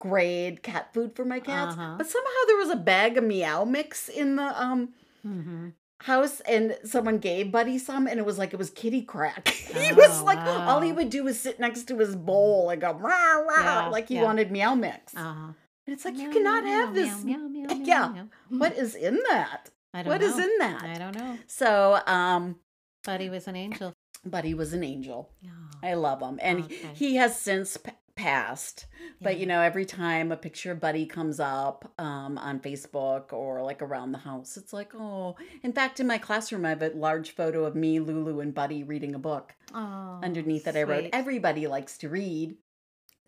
grade 0.00 0.62
cat 0.62 0.92
food 0.92 1.14
for 1.16 1.24
my 1.24 1.40
cats. 1.40 1.74
Uh-huh. 1.76 1.94
But 1.96 2.06
somehow 2.08 2.30
there 2.46 2.56
was 2.56 2.70
a 2.70 2.76
bag 2.76 3.16
of 3.16 3.24
Meow 3.24 3.64
Mix 3.64 4.08
in 4.08 4.36
the 4.36 4.62
um 4.62 4.90
Mm-hmm. 5.26 5.68
house 6.02 6.40
and 6.40 6.76
someone 6.84 7.16
gave 7.16 7.50
Buddy 7.50 7.78
some 7.78 8.06
and 8.06 8.18
it 8.20 8.26
was 8.26 8.36
like 8.36 8.52
it 8.52 8.58
was 8.58 8.68
kitty 8.68 9.00
crack. 9.00 9.48
he 9.48 9.90
was 9.94 10.20
Oh, 10.20 10.24
like 10.24 10.38
all 10.38 10.82
he 10.82 10.92
would 10.92 11.08
do 11.08 11.24
was 11.24 11.40
sit 11.40 11.58
next 11.58 11.84
to 11.88 11.96
his 11.98 12.14
bowl 12.14 12.68
and 12.68 12.78
go 12.82 12.92
rah, 12.92 13.36
rah, 13.38 13.84
Yeah, 13.84 13.88
like 13.88 14.08
he 14.08 14.16
yeah. 14.16 14.22
wanted 14.22 14.50
meow 14.52 14.74
mix. 14.74 15.14
Uh-huh. 15.16 15.52
and 15.86 15.94
it's 15.94 16.04
like 16.04 16.18
you 16.18 16.28
cannot 16.30 16.64
meow, 16.64 16.70
have 16.72 16.92
meow, 16.94 17.02
this. 17.04 17.24
Meow, 17.24 17.38
meow, 17.38 17.66
meow, 17.74 17.84
Yeah. 17.86 18.08
meow. 18.12 18.28
What 18.58 18.76
is 18.76 18.94
in 18.94 19.18
that? 19.30 19.70
I 19.94 20.02
don't 20.02 20.08
What 20.12 20.20
know. 20.20 20.26
is 20.26 20.38
in 20.38 20.50
that? 20.58 20.82
I 20.82 20.98
don't 20.98 21.16
know. 21.16 21.38
So 21.46 22.00
um 22.06 22.56
Buddy 23.04 23.30
was 23.30 23.46
an 23.48 23.56
angel. 23.56 23.94
Buddy 24.24 24.52
was 24.54 24.72
an 24.72 24.82
angel. 24.84 25.30
Oh. 25.46 25.50
I 25.82 25.94
love 25.94 26.20
him. 26.20 26.38
And 26.42 26.64
Okay. 26.64 26.88
he 26.94 27.16
has 27.16 27.38
since 27.38 27.76
p- 27.76 27.90
passed. 28.16 28.86
But 29.20 29.38
you 29.38 29.44
know, 29.44 29.60
every 29.60 29.84
time 29.84 30.32
a 30.32 30.36
picture 30.36 30.72
of 30.72 30.80
Buddy 30.80 31.04
comes 31.04 31.38
up 31.40 31.92
um, 31.98 32.38
on 32.38 32.60
Facebook 32.60 33.32
or 33.34 33.62
like 33.62 33.82
around 33.82 34.12
the 34.12 34.18
house, 34.18 34.56
it's 34.56 34.72
like, 34.72 34.94
oh. 34.94 35.36
In 35.62 35.72
fact, 35.74 36.00
in 36.00 36.06
my 36.06 36.16
classroom, 36.18 36.64
I 36.64 36.70
have 36.70 36.80
a 36.82 36.90
large 36.90 37.32
photo 37.32 37.64
of 37.66 37.74
me, 37.74 38.00
Lulu, 38.00 38.40
and 38.40 38.54
Buddy 38.54 38.82
reading 38.82 39.14
a 39.14 39.18
book. 39.18 39.54
Oh, 39.74 40.20
Underneath 40.22 40.66
it, 40.66 40.76
I 40.76 40.84
wrote, 40.84 41.10
"Everybody 41.12 41.66
likes 41.66 41.98
to 41.98 42.08
read." 42.08 42.56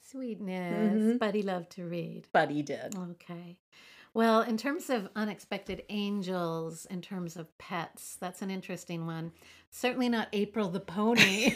Sweetness. 0.00 1.02
Mhm. 1.02 1.18
Buddy 1.18 1.42
loved 1.42 1.70
to 1.72 1.84
read. 1.84 2.28
Buddy 2.32 2.62
did. 2.62 2.94
Okay. 2.96 3.58
Well, 4.16 4.40
in 4.40 4.56
terms 4.56 4.88
of 4.88 5.10
unexpected 5.14 5.82
angels, 5.90 6.86
in 6.86 7.02
terms 7.02 7.36
of 7.36 7.58
pets, 7.58 8.16
that's 8.18 8.40
an 8.40 8.50
interesting 8.50 9.04
one. 9.04 9.32
Certainly 9.70 10.08
not 10.08 10.28
April 10.32 10.70
the 10.70 10.80
pony. 10.80 11.54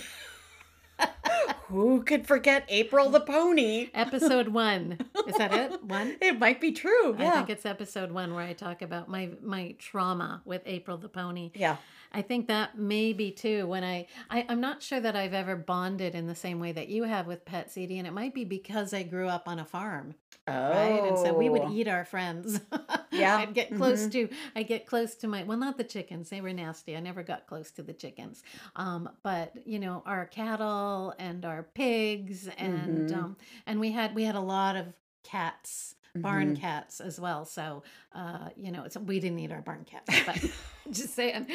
Who 1.68 2.02
could 2.02 2.26
forget 2.26 2.64
April 2.68 3.10
the 3.10 3.20
pony? 3.20 3.90
episode 3.94 4.48
one. 4.48 4.98
Is 5.28 5.36
that 5.36 5.52
it? 5.54 5.84
One? 5.90 6.16
It 6.20 6.38
might 6.38 6.60
be 6.60 6.72
true. 6.72 7.14
I 7.18 7.30
think 7.30 7.50
it's 7.50 7.64
episode 7.66 8.10
one 8.12 8.34
where 8.34 8.44
I 8.44 8.52
talk 8.52 8.82
about 8.82 9.08
my 9.08 9.30
my 9.42 9.74
trauma 9.78 10.42
with 10.44 10.62
April 10.66 10.96
the 10.98 11.08
pony. 11.08 11.50
yeah. 11.54 11.76
I 12.12 12.22
think 12.22 12.48
that 12.48 12.76
may 12.76 13.12
be 13.12 13.30
too 13.30 13.68
when 13.68 13.84
I, 13.84 14.08
I 14.28 14.44
I'm 14.48 14.60
not 14.60 14.82
sure 14.82 14.98
that 14.98 15.14
I've 15.14 15.32
ever 15.34 15.54
bonded 15.54 16.16
in 16.16 16.26
the 16.26 16.34
same 16.34 16.58
way 16.58 16.72
that 16.72 16.88
you 16.88 17.04
have 17.04 17.28
with 17.28 17.44
pets, 17.44 17.76
Eydie, 17.76 17.98
and 17.98 18.06
it 18.06 18.12
might 18.12 18.34
be 18.34 18.44
because 18.44 18.92
I 18.92 19.04
grew 19.04 19.28
up 19.28 19.46
on 19.46 19.60
a 19.60 19.64
farm, 19.64 20.16
Oh. 20.48 20.52
right? 20.52 21.04
And 21.08 21.16
so 21.18 21.32
we 21.32 21.48
would 21.48 21.70
eat 21.70 21.86
our 21.88 22.04
friends. 22.04 22.60
Yeah, 23.12 23.36
I'd 23.38 23.52
get 23.54 23.74
close 23.76 24.06
to 24.06 24.28
I 24.56 24.62
get 24.62 24.86
close 24.86 25.14
to 25.16 25.26
my 25.28 25.42
well, 25.42 25.58
not 25.58 25.76
the 25.76 25.84
chickens. 25.84 26.30
They 26.30 26.40
were 26.40 26.52
nasty. 26.54 26.96
I 26.96 27.00
never 27.00 27.22
got 27.24 27.46
close 27.46 27.70
to 27.72 27.82
the 27.82 27.92
chickens. 27.92 28.42
Um, 28.76 29.10
but 29.24 29.52
you 29.66 29.78
know, 29.80 30.02
our 30.06 30.24
cattle 30.26 31.12
and 31.20 31.44
our 31.44 31.62
pigs 31.62 32.48
and 32.58 33.08
Mhm. 33.08 33.14
um, 33.14 33.36
and 33.66 33.78
we 33.80 33.92
had 33.92 34.14
we 34.14 34.24
had 34.24 34.34
a 34.36 34.40
lot 34.40 34.76
of 34.76 34.86
cats 35.22 35.94
barn 36.16 36.54
Mhm. 36.54 36.60
cats 36.60 37.00
as 37.00 37.20
well 37.20 37.44
so 37.44 37.82
uh 38.14 38.48
you 38.56 38.72
know 38.72 38.82
it's 38.84 38.96
we 38.96 39.20
didn't 39.20 39.38
eat 39.38 39.52
our 39.52 39.60
barn 39.62 39.84
cats 39.84 40.12
but 40.26 40.42
just 40.90 41.14
saying 41.14 41.46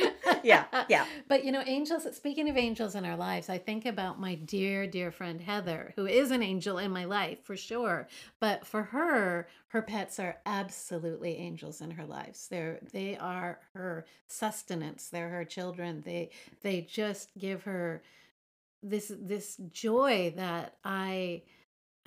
Yeah, 0.43 0.63
yeah. 0.87 1.05
but 1.27 1.43
you 1.43 1.51
know 1.51 1.61
angels 1.65 2.03
speaking 2.15 2.47
of 2.49 2.55
angels 2.55 2.95
in 2.95 3.03
our 3.05 3.17
lives 3.17 3.49
i 3.49 3.57
think 3.57 3.85
about 3.85 4.17
my 4.19 4.35
dear 4.35 4.87
dear 4.87 5.11
friend 5.11 5.41
heather 5.41 5.91
who 5.97 6.05
is 6.05 6.31
an 6.31 6.41
angel 6.41 6.77
in 6.77 6.89
my 6.91 7.03
life 7.05 7.39
for 7.43 7.57
sure 7.57 8.07
but 8.39 8.65
for 8.65 8.83
her 8.83 9.47
her 9.69 9.81
pets 9.81 10.19
are 10.19 10.37
absolutely 10.45 11.35
angels 11.37 11.81
in 11.81 11.91
her 11.91 12.05
lives 12.05 12.47
they're 12.47 12.79
they 12.93 13.17
are 13.17 13.59
her 13.73 14.05
sustenance 14.27 15.09
they're 15.09 15.29
her 15.29 15.43
children 15.45 16.01
they 16.05 16.29
they 16.61 16.81
just 16.81 17.29
give 17.37 17.63
her 17.63 18.01
this 18.83 19.11
this 19.19 19.57
joy 19.71 20.33
that 20.35 20.77
i 20.83 21.41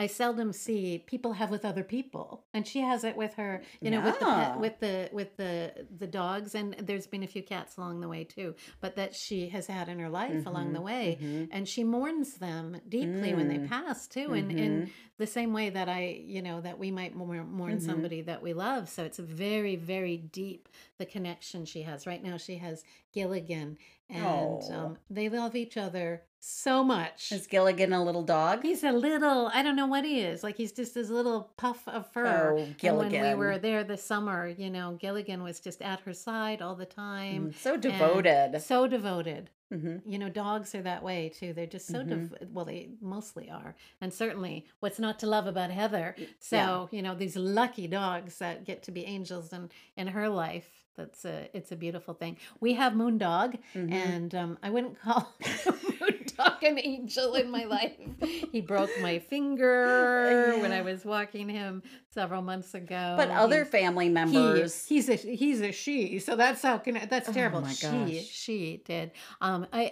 I 0.00 0.06
seldom 0.06 0.52
see 0.52 1.02
people 1.08 1.32
have 1.32 1.50
with 1.50 1.64
other 1.64 1.82
people, 1.82 2.44
and 2.54 2.64
she 2.64 2.78
has 2.82 3.02
it 3.02 3.16
with 3.16 3.34
her, 3.34 3.62
you 3.80 3.90
know, 3.90 4.00
with 4.00 4.16
the 4.20 4.26
pet, 4.26 4.60
with 4.60 4.78
the 4.78 5.08
with 5.12 5.36
the 5.36 5.72
the 5.98 6.06
dogs, 6.06 6.54
and 6.54 6.76
there's 6.80 7.08
been 7.08 7.24
a 7.24 7.26
few 7.26 7.42
cats 7.42 7.76
along 7.76 7.98
the 8.00 8.06
way 8.08 8.22
too, 8.22 8.54
but 8.80 8.94
that 8.94 9.12
she 9.16 9.48
has 9.48 9.66
had 9.66 9.88
in 9.88 9.98
her 9.98 10.08
life 10.08 10.46
along 10.46 10.72
the 10.72 10.78
Mhm, 10.78 10.84
way, 10.84 11.18
mhm. 11.20 11.48
and 11.50 11.68
she 11.68 11.82
mourns 11.82 12.34
them 12.34 12.80
deeply 12.88 13.34
when 13.34 13.48
they 13.48 13.58
Mm. 13.58 13.66
pass 13.66 14.06
too, 14.06 14.34
and 14.34 14.52
in 14.52 14.82
Mhm. 14.82 14.90
the 15.16 15.26
same 15.26 15.52
way 15.52 15.68
that 15.70 15.88
I, 15.88 16.22
you 16.24 16.42
know, 16.42 16.60
that 16.60 16.78
we 16.78 16.92
might 16.92 17.16
mourn, 17.16 17.50
mourn 17.50 17.78
Mhm. 17.78 17.80
somebody 17.82 18.20
that 18.22 18.40
we 18.40 18.52
love. 18.52 18.88
So 18.88 19.02
it's 19.04 19.18
very 19.18 19.74
very 19.74 20.16
deep 20.16 20.68
the 20.98 21.06
connection 21.06 21.64
she 21.64 21.82
has 21.82 22.06
right 22.06 22.22
now. 22.22 22.36
She 22.36 22.58
has 22.58 22.84
Gilligan, 23.12 23.78
and 24.10 24.62
um, 24.72 24.96
they 25.10 25.28
love 25.28 25.54
each 25.56 25.76
other 25.76 26.22
so 26.40 26.84
much. 26.84 27.32
Is 27.32 27.46
Gilligan 27.46 27.92
a 27.92 28.02
little 28.02 28.22
dog? 28.22 28.62
He's 28.62 28.84
a 28.84 28.92
little, 28.92 29.50
I 29.52 29.62
don't 29.62 29.74
know 29.76 29.86
what 29.88 30.04
he 30.04 30.20
is. 30.20 30.42
Like 30.44 30.56
he's 30.56 30.72
just 30.72 30.94
this 30.94 31.10
little 31.10 31.50
puff 31.56 31.82
of 31.88 32.10
fur. 32.12 32.54
Oh, 32.56 32.58
And 32.82 32.96
when 32.96 33.10
we 33.10 33.34
were 33.34 33.58
there 33.58 33.82
this 33.84 34.04
summer, 34.04 34.46
you 34.48 34.70
know, 34.70 34.92
Gilligan 35.00 35.42
was 35.42 35.58
just 35.60 35.82
at 35.82 36.00
her 36.00 36.12
side 36.12 36.62
all 36.62 36.76
the 36.76 36.86
time. 36.86 37.48
Mm, 37.50 37.56
so 37.58 37.76
devoted. 37.76 38.60
So 38.62 38.86
devoted. 38.86 39.50
hmm 39.70 39.96
You 40.06 40.18
know, 40.20 40.28
dogs 40.30 40.74
are 40.76 40.82
that 40.82 41.02
way 41.02 41.28
too. 41.28 41.52
They're 41.52 41.66
just 41.66 41.88
so, 41.88 41.98
Mhm. 42.04 42.08
dev- 42.08 42.48
well, 42.52 42.64
they 42.64 42.90
mostly 43.02 43.50
are. 43.50 43.74
And 44.00 44.14
certainly, 44.14 44.64
what's 44.80 44.98
not 45.00 45.18
to 45.18 45.26
love 45.26 45.46
about 45.48 45.70
Heather? 45.70 46.14
So, 46.38 46.56
yeah. 46.56 46.86
you 46.96 47.02
know, 47.02 47.14
these 47.16 47.36
lucky 47.36 47.88
dogs 47.88 48.38
that 48.38 48.64
get 48.64 48.82
to 48.84 48.92
be 48.92 49.04
angels 49.04 49.52
in, 49.52 49.70
in 49.96 50.06
her 50.08 50.28
life. 50.28 50.77
That's 50.98 51.24
a, 51.24 51.48
it's 51.54 51.70
a 51.72 51.76
beautiful 51.76 52.12
thing. 52.12 52.36
We 52.60 52.74
have 52.74 52.92
Moondog, 52.92 53.56
Mhm. 53.74 53.92
and 53.92 54.34
um, 54.34 54.58
I 54.62 54.68
wouldn't 54.70 55.00
call 55.00 55.32
Moondog 55.42 56.62
an 56.64 56.78
angel 56.82 57.34
in 57.36 57.50
my 57.50 57.64
life. 57.64 57.92
He 58.52 58.60
broke 58.60 58.90
my 59.00 59.20
finger 59.20 60.56
when 60.60 60.72
I 60.72 60.82
was 60.82 61.04
walking 61.04 61.48
him 61.48 61.82
several 62.10 62.42
months 62.42 62.74
ago. 62.74 63.14
But 63.16 63.30
other 63.30 63.58
He's- 63.58 63.70
family 63.70 64.06
he, 64.06 64.10
members. 64.10 64.86
he's 64.86 65.08
a 65.08 65.14
he's 65.14 65.60
a 65.62 65.70
she, 65.72 66.18
so 66.18 66.36
that's 66.36 66.62
how 66.62 66.78
can 66.78 66.96
I, 66.96 67.06
that's 67.06 67.28
Oh 67.28 67.32
terrible. 67.32 67.60
my 67.60 67.72
she 67.72 68.20
she 68.30 68.82
did. 68.84 69.12
Um, 69.40 69.66
I, 69.72 69.82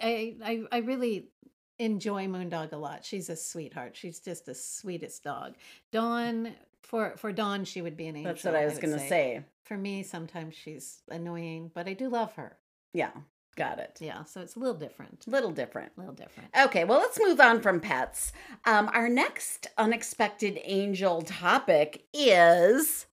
I 0.43 0.51
I 0.51 0.63
I 0.73 0.77
really 0.79 1.29
enjoy 1.79 2.25
Moondog 2.27 2.73
a 2.73 2.77
lot. 2.77 3.05
She's 3.05 3.29
a 3.29 3.35
sweetheart. 3.35 3.95
She's 3.95 4.19
just 4.19 4.45
the 4.45 4.55
sweetest 4.55 5.23
dog. 5.23 5.53
Dawn 5.91 6.53
for 6.83 7.15
for 7.17 7.31
Dawn, 7.31 7.65
she 7.65 7.81
would 7.81 7.97
be 7.97 8.07
an 8.07 8.15
angel. 8.15 8.33
That's 8.33 8.43
what 8.43 8.55
I 8.55 8.65
was 8.65 8.79
going 8.79 8.93
to 8.93 8.99
say. 8.99 9.43
For 9.63 9.77
me, 9.77 10.03
sometimes 10.03 10.55
she's 10.55 11.01
annoying, 11.09 11.71
but 11.73 11.87
I 11.87 11.93
do 11.93 12.09
love 12.09 12.33
her. 12.35 12.57
Yeah, 12.93 13.11
got 13.55 13.79
it. 13.79 13.97
Yeah, 13.99 14.23
so 14.23 14.41
it's 14.41 14.55
a 14.55 14.59
little 14.59 14.75
different. 14.75 15.27
Little 15.27 15.51
different. 15.51 15.91
A 15.97 15.99
little 15.99 16.15
different. 16.15 16.49
Okay, 16.57 16.85
well, 16.85 16.99
let's 16.99 17.19
move 17.19 17.39
on 17.41 17.61
from 17.61 17.79
pets. 17.81 18.31
Um, 18.65 18.89
our 18.93 19.09
next 19.09 19.67
unexpected 19.77 20.59
angel 20.63 21.21
topic 21.21 22.05
is 22.13 23.07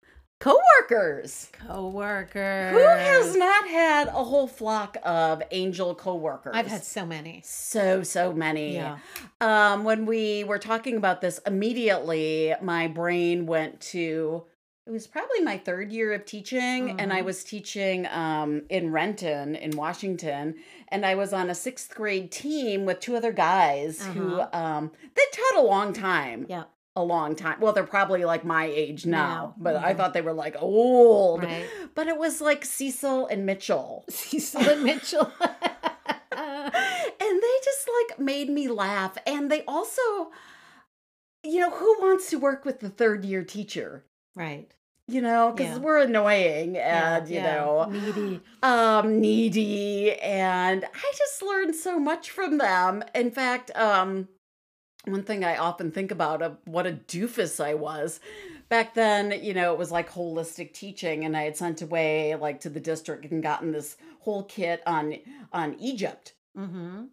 coworkers. 0.45 1.49
Coworker. 1.67 2.71
Who 2.73 2.79
has 2.79 3.35
not 3.37 3.69
had 3.69 4.09
a 4.09 4.25
whole 4.25 4.47
flock 4.47 4.97
of 5.03 5.43
angel 5.51 5.95
coworkers? 5.95 6.53
I've 6.55 6.67
had 6.67 6.85
so 6.85 7.05
many. 7.07 7.43
so 7.45 8.03
so 8.03 8.33
many. 8.33 8.75
Yeah. 8.75 8.99
Um, 9.41 9.85
when 9.85 10.07
we 10.07 10.45
were 10.45 10.59
talking 10.59 10.97
about 10.97 11.21
this, 11.21 11.41
immediately 11.47 12.55
my 12.63 12.87
brain 12.89 13.47
went 13.47 13.81
to 13.93 14.45
it 14.87 14.91
was 14.91 15.07
probably 15.07 15.41
my 15.41 15.57
third 15.57 15.91
year 15.93 16.13
of 16.13 16.27
teaching, 16.27 17.01
and 17.01 17.11
I 17.11 17.23
Mhm. 17.23 17.25
was 17.25 17.43
teaching 17.43 18.07
um, 18.09 18.65
in 18.69 18.93
Renton 18.93 19.57
in 19.57 19.71
Washington, 19.79 20.57
and 20.89 21.07
I 21.07 21.15
was 21.15 21.33
on 21.33 21.49
a 21.49 21.55
sixth 21.55 21.95
grade 21.95 22.31
team 22.31 22.85
with 22.85 23.01
two 23.01 23.17
other 23.17 23.33
guys 23.33 24.05
who 24.05 24.41
Uh-huh. 24.41 24.59
um, 24.59 24.93
they 25.15 25.23
taught 25.33 25.65
a 25.65 25.67
long 25.67 25.95
time. 25.95 26.45
Yeah. 26.51 26.65
A 26.97 27.03
long 27.03 27.35
time. 27.35 27.59
Well, 27.61 27.73
they're 27.73 27.85
probably 27.85 28.25
like 28.25 28.45
my 28.45 28.67
age 28.67 29.05
now, 29.05 29.55
but 29.59 29.75
I 29.77 29.95
thought 29.95 30.15
they 30.15 30.21
were 30.23 30.33
like 30.33 30.55
old. 30.61 31.43
Right. 31.43 31.67
But 31.95 32.07
it 32.07 32.17
was 32.17 32.41
like 32.41 32.65
Cecil 32.65 33.27
and 33.27 33.45
Mitchell. 33.45 34.05
Cecil 34.11 34.61
and 34.61 34.85
Mitchell. 34.85 35.31
and 36.37 37.43
they 37.43 37.57
just 37.65 37.89
like 38.09 38.19
made 38.19 38.49
me 38.49 38.69
laugh 38.69 39.17
and 39.27 39.51
they 39.51 39.63
also 39.67 40.03
you 41.43 41.61
know 41.61 41.71
who 41.71 41.97
wants 42.01 42.31
to 42.31 42.39
work 42.39 42.65
with 42.65 42.81
the 42.81 42.89
third 42.89 43.25
year 43.25 43.45
teacher 43.45 44.05
right. 44.35 44.69
you 45.07 45.21
know 45.21 45.53
because 45.55 45.77
Yeah. 45.77 45.83
we're 45.83 45.99
annoying 46.01 46.75
Yeah, 46.75 47.19
and 47.19 47.29
you 47.29 47.37
yeah. 47.37 47.55
know 47.55 47.85
needy. 47.91 48.41
um 48.63 49.21
needy 49.21 50.13
and 50.21 50.85
i 50.85 51.13
just 51.17 51.43
learned 51.43 51.75
so 51.77 51.99
much 52.01 52.31
from 52.31 52.59
them 52.59 53.05
in 53.15 53.31
fact 53.31 53.71
um 53.77 54.29
one 55.07 55.23
thing 55.23 55.45
i 55.45 55.57
often 55.57 55.91
think 55.91 56.11
about 56.11 56.43
of 56.43 56.57
what 56.65 56.87
a 56.87 56.93
doofus 56.93 57.63
i 57.63 57.75
was 57.75 58.21
back 58.69 58.95
then 58.95 59.33
you 59.43 59.53
know 59.55 59.73
it 59.73 59.79
was 59.79 59.91
like 59.93 60.11
holistic 60.11 60.73
teaching 60.73 61.25
and 61.25 61.37
i 61.37 61.43
had 61.43 61.57
sent 61.57 61.83
away 61.83 62.35
like 62.37 62.61
to 62.61 62.69
the 62.71 62.81
district 62.81 63.31
and 63.31 63.43
gotten 63.43 63.73
this 63.73 63.97
whole 64.21 64.43
kit 64.45 64.83
on 64.87 65.15
on 65.53 65.75
egypt 65.81 66.35
Mm-hmm. 66.57 67.05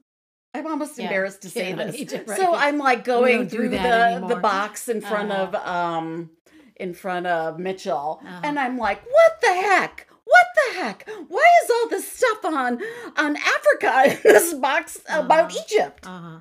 I'm 0.53 0.67
almost 0.67 0.97
Yeah, 0.97 1.05
embarrassed 1.05 1.41
to 1.43 1.49
say 1.59 1.73
this. 1.73 1.95
Egypt, 1.95 2.29
So. 2.29 2.53
I'm 2.53 2.77
like 2.77 3.03
going 3.05 3.47
through 3.49 3.69
the, 3.69 4.23
the 4.27 4.35
box 4.35 4.87
in 4.89 4.99
front 5.01 5.31
Uh-huh. 5.31 5.43
of 5.43 5.55
um 5.55 6.29
in 6.75 6.93
front 6.93 7.25
of 7.25 7.57
Mitchell 7.57 8.19
Uh-huh. 8.23 8.41
and 8.43 8.59
I'm 8.59 8.77
like, 8.77 9.01
what 9.05 9.31
the 9.41 9.53
heck? 9.53 10.07
What 10.25 10.45
the 10.55 10.79
heck? 10.79 11.09
Why 11.29 11.47
is 11.63 11.69
all 11.71 11.89
this 11.89 12.11
stuff 12.11 12.45
on 12.45 12.79
on 13.17 13.35
Africa 13.37 13.91
in 14.11 14.19
this 14.23 14.53
box 14.53 14.99
about 15.09 15.51
Uh-huh. 15.51 15.63
Egypt? 15.67 16.05
Uh 16.05 16.19
huh. 16.21 16.39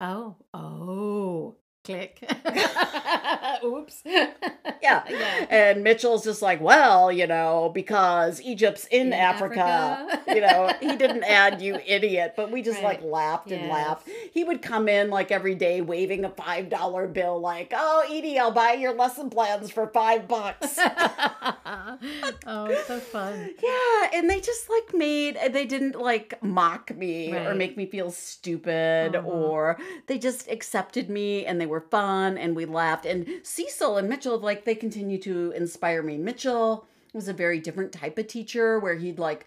Oh, 0.00 0.36
oh. 0.52 1.57
Click. 1.88 2.22
Oops. 3.64 4.02
Yeah. 4.80 5.02
Yeah. 5.10 5.46
And 5.50 5.82
Mitchell's 5.82 6.22
just 6.24 6.40
like, 6.40 6.60
well, 6.60 7.10
you 7.10 7.26
know, 7.26 7.68
because 7.74 8.40
Egypt's 8.40 8.86
in, 8.86 9.08
In 9.08 9.12
Africa. 9.12 9.60
Africa. 9.60 10.34
you 10.34 10.40
know, 10.40 10.72
he 10.80 10.96
didn't 10.96 11.24
add 11.24 11.60
you 11.60 11.78
idiot, 11.84 12.34
but 12.36 12.52
we 12.52 12.62
just 12.62 12.80
like 12.82 13.00
Right. 13.00 13.08
laughed 13.10 13.50
and 13.50 13.62
Yes. 13.62 13.70
laughed. 13.72 14.08
He 14.32 14.44
would 14.44 14.62
come 14.62 14.88
in 14.88 15.10
like 15.10 15.32
every 15.32 15.56
day 15.56 15.80
waving 15.80 16.24
a 16.24 16.30
$5 16.30 17.12
bill, 17.12 17.40
like, 17.40 17.72
oh, 17.76 18.06
Eydie, 18.08 18.38
I'll 18.38 18.52
buy 18.52 18.74
your 18.74 18.94
lesson 18.94 19.30
plans 19.30 19.70
for 19.72 19.88
five 19.88 20.28
bucks. 20.28 20.78
oh, 22.46 22.82
so 22.86 23.00
fun. 23.00 23.50
Yeah, 23.62 24.10
and 24.14 24.30
they 24.30 24.40
just 24.40 24.70
like 24.70 24.94
made 24.94 25.38
they 25.52 25.66
didn't 25.66 25.96
like 26.00 26.40
mock 26.42 26.94
me 26.96 27.34
or 27.34 27.54
make 27.54 27.76
me 27.76 27.84
feel 27.86 28.10
stupid 28.12 29.16
Uh-huh. 29.16 29.28
or 29.28 29.78
they 30.06 30.18
just 30.18 30.48
accepted 30.48 31.10
me 31.10 31.44
and 31.44 31.60
they 31.60 31.66
were 31.66 31.77
fun 31.80 32.36
and 32.38 32.54
we 32.56 32.64
laughed. 32.64 33.06
And 33.06 33.26
Cecil 33.42 33.96
and 33.96 34.08
Mitchell 34.08 34.38
like 34.38 34.64
they 34.64 34.74
continue 34.74 35.18
to 35.22 35.52
inspire 35.52 36.02
me. 36.02 36.16
Mitchell 36.18 36.86
was 37.14 37.28
a 37.28 37.32
very 37.32 37.58
different 37.60 37.92
type 37.92 38.18
of 38.18 38.26
teacher 38.26 38.78
where 38.78 38.94
he'd 38.96 39.18
like 39.18 39.46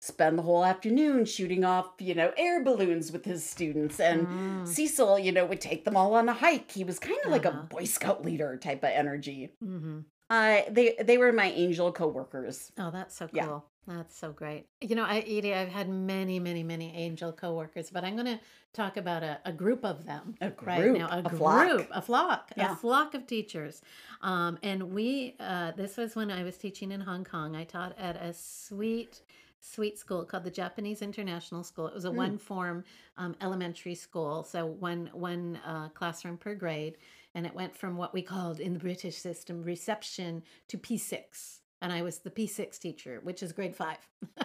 spend 0.00 0.38
the 0.38 0.42
whole 0.42 0.64
afternoon 0.64 1.24
shooting 1.24 1.64
off, 1.64 1.90
you 1.98 2.14
know, 2.14 2.32
air 2.36 2.62
balloons 2.62 3.10
with 3.10 3.24
his 3.24 3.44
students 3.44 3.98
and 3.98 4.28
Mm. 4.28 4.66
Cecil, 4.66 5.18
you 5.18 5.32
know, 5.32 5.44
would 5.44 5.60
take 5.60 5.84
them 5.84 5.96
all 5.96 6.14
on 6.14 6.28
a 6.28 6.32
hike. 6.34 6.70
He 6.72 6.84
was 6.84 6.98
kind 6.98 7.18
of 7.24 7.32
like 7.32 7.44
a 7.44 7.48
Uh-huh. 7.50 7.62
boy 7.62 7.84
scout 7.84 8.24
leader 8.24 8.56
type 8.56 8.82
of 8.84 8.90
energy. 8.90 9.50
hmm 9.60 10.00
I 10.30 10.66
they 10.70 10.94
they 11.02 11.16
were 11.18 11.32
my 11.32 11.50
angel 11.50 11.90
coworkers. 11.90 12.70
Oh, 12.78 12.90
that's 12.90 13.16
so 13.16 13.28
cool. 13.28 13.36
Yeah. 13.36 13.60
That's 13.88 14.14
so 14.14 14.32
great. 14.32 14.66
You 14.82 14.94
know, 14.96 15.04
I, 15.04 15.22
Eydie, 15.22 15.54
I've 15.56 15.70
had 15.70 15.88
many, 15.88 16.38
many, 16.38 16.62
many 16.62 16.94
angel 16.94 17.32
coworkers, 17.32 17.88
but 17.90 18.04
I'm 18.04 18.14
going 18.16 18.26
to 18.26 18.38
talk 18.74 18.98
about 18.98 19.22
a, 19.22 19.38
a 19.46 19.52
group 19.52 19.82
of 19.84 20.04
them 20.04 20.34
A 20.42 20.52
right 20.62 20.78
group, 20.82 20.98
now. 20.98 21.08
A, 21.10 21.18
a 21.20 21.22
group, 21.22 21.38
flock. 21.40 21.86
a 21.92 22.02
flock, 22.02 22.52
Yeah. 22.54 22.72
a 22.72 22.76
flock 22.76 23.14
of 23.14 23.26
teachers. 23.26 23.80
Um, 24.20 24.58
and 24.62 24.92
we, 24.92 25.36
uh, 25.40 25.72
this 25.72 25.96
was 25.96 26.14
when 26.14 26.30
I 26.30 26.44
was 26.44 26.58
teaching 26.58 26.92
in 26.92 27.00
Hong 27.00 27.24
Kong. 27.24 27.56
I 27.56 27.64
taught 27.64 27.98
at 27.98 28.16
a 28.16 28.34
sweet, 28.34 29.22
sweet 29.60 29.98
school 29.98 30.22
called 30.26 30.44
the 30.44 30.50
Japanese 30.50 31.00
International 31.00 31.64
School. 31.64 31.86
It 31.88 31.94
was 31.94 32.04
a 32.04 32.10
Mm. 32.10 32.16
one 32.16 32.38
form 32.38 32.84
um, 33.16 33.34
elementary 33.40 33.94
school, 33.94 34.44
so 34.44 34.66
one 34.66 35.08
one 35.14 35.58
uh, 35.66 35.88
classroom 35.88 36.36
per 36.36 36.54
grade, 36.54 36.98
and 37.34 37.46
it 37.46 37.54
went 37.54 37.74
from 37.74 37.96
what 37.96 38.12
we 38.12 38.20
called 38.22 38.60
in 38.60 38.74
the 38.74 38.78
British 38.78 39.16
system 39.16 39.62
reception 39.62 40.42
to 40.68 40.76
P6. 40.76 41.60
And 41.80 41.92
I 41.92 42.02
was 42.02 42.18
the 42.18 42.30
P6 42.30 42.78
teacher, 42.80 43.20
which 43.22 43.40
is 43.42 43.52
grade 43.52 43.76
five. 43.76 43.98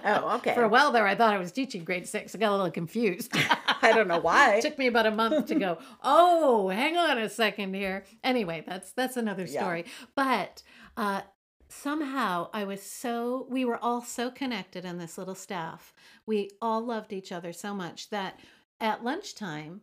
Oh, 0.05 0.35
okay. 0.37 0.53
For 0.55 0.63
a 0.63 0.67
while 0.69 0.91
there, 0.91 1.07
I 1.07 1.15
thought 1.15 1.33
I 1.33 1.39
was 1.39 1.51
teaching 1.51 1.83
grade 1.83 2.07
six. 2.07 2.35
I 2.35 2.37
got 2.37 2.51
a 2.51 2.55
little 2.55 2.69
confused. 2.71 3.31
I 3.81 3.91
don't 3.91 4.07
know 4.07 4.19
why. 4.19 4.55
It 4.55 4.61
took 4.67 4.77
me 4.77 4.85
about 4.87 5.07
a 5.07 5.11
month 5.11 5.47
to 5.47 5.55
go, 5.55 5.79
oh, 6.03 6.69
hang 6.69 6.95
on 6.95 7.17
a 7.17 7.27
second 7.29 7.73
here. 7.73 8.05
Anyway, 8.23 8.63
that's 8.67 8.91
that's 8.91 9.17
another 9.17 9.45
Yeah. 9.45 9.61
story. 9.61 9.85
But 10.15 10.61
uh 10.95 11.21
somehow 11.69 12.49
I 12.53 12.65
was 12.65 12.83
so 12.83 13.47
we 13.49 13.65
were 13.65 13.77
all 13.83 14.01
so 14.03 14.29
connected 14.29 14.85
in 14.85 14.99
this 14.99 15.17
little 15.17 15.33
staff. 15.35 15.91
We 16.27 16.51
all 16.61 16.81
loved 16.85 17.11
each 17.13 17.31
other 17.31 17.51
so 17.51 17.73
much 17.73 18.09
that 18.11 18.39
at 18.79 19.03
lunchtime, 19.03 19.81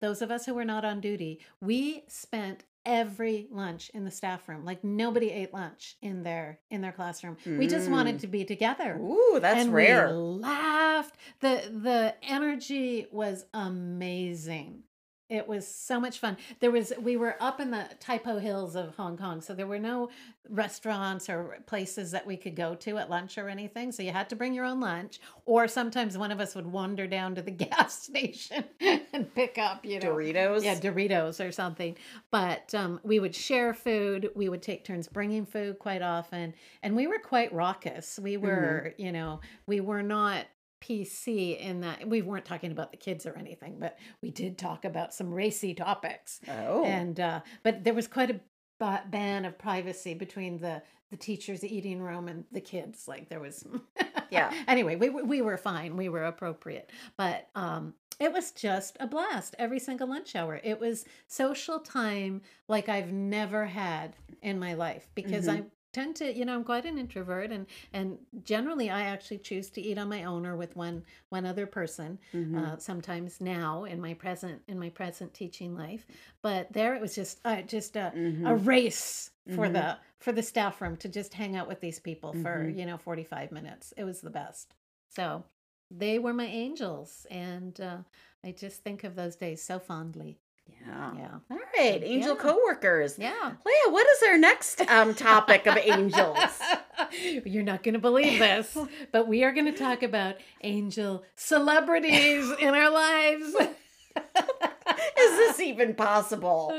those 0.00 0.22
of 0.22 0.30
us 0.30 0.46
who 0.46 0.54
were 0.54 0.64
not 0.64 0.84
on 0.84 1.00
duty, 1.00 1.40
we 1.60 2.04
spent 2.06 2.64
every 2.84 3.46
lunch 3.50 3.90
in 3.94 4.04
the 4.04 4.10
staff 4.10 4.48
room. 4.48 4.64
Like 4.64 4.82
nobody 4.82 5.30
ate 5.30 5.52
lunch 5.54 5.96
in 6.02 6.22
their 6.22 6.58
in 6.70 6.80
their 6.80 6.92
classroom. 6.92 7.36
We 7.46 7.66
just 7.66 7.90
wanted 7.90 8.16
Mm. 8.16 8.20
to 8.20 8.26
be 8.26 8.44
together 8.44 8.96
Ooh, 8.98 9.38
that's 9.40 9.60
and 9.64 9.72
rare. 9.72 10.08
We 10.08 10.12
laughed. 10.14 11.16
the 11.40 11.62
The 11.72 12.14
energy 12.22 13.06
was 13.10 13.44
amazing. 13.54 14.82
It 15.32 15.48
was 15.48 15.66
so 15.66 15.98
much 15.98 16.18
fun. 16.18 16.36
There 16.60 16.70
was 16.70 16.92
we 17.00 17.16
were 17.16 17.36
up 17.40 17.58
in 17.58 17.70
the 17.70 17.88
Tai 18.00 18.18
Po 18.18 18.38
Hills 18.38 18.76
of 18.76 18.94
Hong 18.96 19.16
Kong, 19.16 19.40
so 19.40 19.54
there 19.54 19.66
were 19.66 19.78
no 19.78 20.10
restaurants 20.50 21.30
or 21.30 21.56
places 21.64 22.10
that 22.10 22.26
we 22.26 22.36
could 22.36 22.54
go 22.54 22.74
to 22.74 22.98
at 22.98 23.08
lunch 23.08 23.38
or 23.38 23.48
anything. 23.48 23.92
So 23.92 24.02
you 24.02 24.10
had 24.12 24.28
to 24.28 24.36
bring 24.36 24.52
your 24.52 24.66
own 24.66 24.78
lunch, 24.78 25.20
or 25.46 25.68
sometimes 25.68 26.18
one 26.18 26.32
of 26.32 26.38
us 26.38 26.54
would 26.54 26.66
wander 26.66 27.06
down 27.06 27.34
to 27.36 27.42
the 27.42 27.50
gas 27.66 28.02
station 28.02 28.64
and 28.80 29.34
pick 29.34 29.56
up, 29.56 29.86
you 29.86 30.00
know, 30.00 30.12
Doritos. 30.12 30.64
yeah, 30.64 30.74
Doritos 30.74 31.42
or 31.42 31.50
something. 31.50 31.96
But 32.30 32.74
um, 32.74 33.00
we 33.02 33.18
would 33.18 33.34
share 33.34 33.72
food. 33.72 34.28
We 34.34 34.50
would 34.50 34.60
take 34.60 34.84
turns 34.84 35.08
bringing 35.08 35.46
food 35.46 35.78
quite 35.78 36.02
often, 36.02 36.52
and 36.82 36.94
we 36.94 37.06
were 37.06 37.18
quite 37.18 37.54
raucous. 37.54 38.18
We 38.18 38.36
were, 38.36 38.92
you 38.98 39.12
know, 39.12 39.40
we 39.66 39.80
were 39.80 40.02
not 40.02 40.44
PC 40.82 41.58
in 41.58 41.80
that 41.80 42.08
we 42.08 42.20
weren't 42.22 42.44
talking 42.44 42.72
about 42.72 42.90
the 42.90 42.96
kids 42.96 43.24
or 43.24 43.36
anything, 43.38 43.76
but 43.78 43.98
we 44.20 44.30
did 44.30 44.58
talk 44.58 44.84
about 44.84 45.14
some 45.14 45.32
racy 45.32 45.72
topics. 45.74 46.40
Oh. 46.48 46.84
And 46.84 47.18
uh, 47.20 47.40
but 47.62 47.84
there 47.84 47.94
was 47.94 48.08
quite 48.08 48.30
a 48.30 48.40
ban 49.08 49.44
of 49.44 49.56
privacy 49.58 50.14
between 50.14 50.58
the 50.58 50.82
the 51.10 51.16
teachers' 51.16 51.62
eating 51.62 52.00
room 52.00 52.26
and 52.26 52.44
the 52.52 52.60
kids. 52.60 53.06
Like 53.06 53.28
there 53.28 53.38
was, 53.40 53.64
Yeah. 54.30 54.50
Anyway, 54.66 54.96
we 54.96 55.08
were- 55.10 55.24
we 55.24 55.42
were 55.42 55.58
fine. 55.58 55.96
We 55.96 56.08
were 56.08 56.24
appropriate, 56.24 56.90
but 57.18 57.48
um, 57.54 57.94
it 58.18 58.32
was 58.32 58.50
just 58.52 58.96
a 58.98 59.06
blast 59.06 59.54
every 59.58 59.78
single 59.78 60.08
lunch 60.08 60.34
hour. 60.34 60.58
It 60.64 60.80
was 60.80 61.04
social 61.28 61.78
time 61.80 62.40
like 62.66 62.88
I've 62.88 63.12
never 63.12 63.66
had 63.66 64.16
in 64.40 64.58
my 64.58 64.72
life 64.74 65.06
because 65.14 65.46
Mhm. 65.46 65.60
I 65.60 65.62
tend 65.92 66.16
to 66.16 66.32
you 66.32 66.44
know 66.44 66.54
i'm 66.54 66.64
quite 66.64 66.84
an 66.86 66.98
introvert 66.98 67.50
and 67.50 67.66
and 67.92 68.18
generally 68.44 68.90
i 68.90 69.02
actually 69.02 69.38
choose 69.38 69.70
to 69.70 69.80
eat 69.80 69.98
on 69.98 70.08
my 70.08 70.24
own 70.24 70.46
or 70.46 70.56
with 70.56 70.74
one 70.76 71.02
one 71.30 71.44
other 71.46 71.66
person 71.66 72.18
Mhm. 72.32 72.54
uh, 72.54 72.76
sometimes 72.76 73.40
now 73.40 73.84
in 73.84 74.00
my 74.00 74.14
present 74.14 74.62
in 74.68 74.78
my 74.78 74.88
present 74.90 75.32
teaching 75.34 75.74
life 75.76 76.06
but 76.42 76.72
there 76.72 76.94
it 76.94 77.00
was 77.00 77.14
just 77.14 77.40
uh, 77.44 77.62
just 77.62 77.96
a, 77.96 78.14
a 78.44 78.54
Mhm. 78.54 78.56
race 78.56 79.30
for 79.48 79.68
Mhm. 79.68 79.72
the 79.72 79.98
for 80.20 80.32
the 80.32 80.42
staff 80.42 80.80
room 80.80 80.96
to 80.96 81.08
just 81.08 81.34
hang 81.34 81.56
out 81.56 81.68
with 81.68 81.80
these 81.80 81.98
people 82.00 82.32
for 82.32 82.68
Mhm. 82.68 82.74
you 82.74 82.86
know 82.86 82.96
45 82.96 83.52
minutes 83.52 83.92
it 83.96 84.04
was 84.04 84.20
the 84.20 84.30
best 84.30 84.74
so 85.08 85.44
they 85.90 86.18
were 86.18 86.32
my 86.32 86.46
angels 86.46 87.26
and 87.30 87.80
uh, 87.80 87.98
i 88.44 88.50
just 88.52 88.82
think 88.82 89.04
of 89.04 89.14
those 89.14 89.36
days 89.36 89.62
so 89.62 89.78
fondly 89.78 90.38
yeah. 90.86 91.12
yeah 91.16 91.28
All 91.50 91.58
right, 91.78 92.02
angel 92.02 92.34
Yeah. 92.36 92.40
coworkers. 92.42 93.18
yeah 93.18 93.52
Leah, 93.64 93.92
what 93.92 94.06
is 94.06 94.22
our 94.28 94.38
next 94.38 94.80
um, 94.90 95.14
topic 95.14 95.66
of 95.66 95.76
angels? 95.76 96.38
You're 97.44 97.62
not 97.62 97.82
going 97.82 97.94
to 97.94 98.00
believe 98.00 98.38
this, 98.38 98.76
but 99.12 99.28
we 99.28 99.44
are 99.44 99.52
going 99.52 99.66
to 99.66 99.72
talk 99.78 100.02
about 100.02 100.36
angel 100.62 101.24
celebrities 101.36 102.50
in 102.60 102.74
our 102.74 102.90
lives. 102.90 103.54
Is 105.18 105.38
this 105.38 105.60
even 105.60 105.94
possible? 105.94 106.70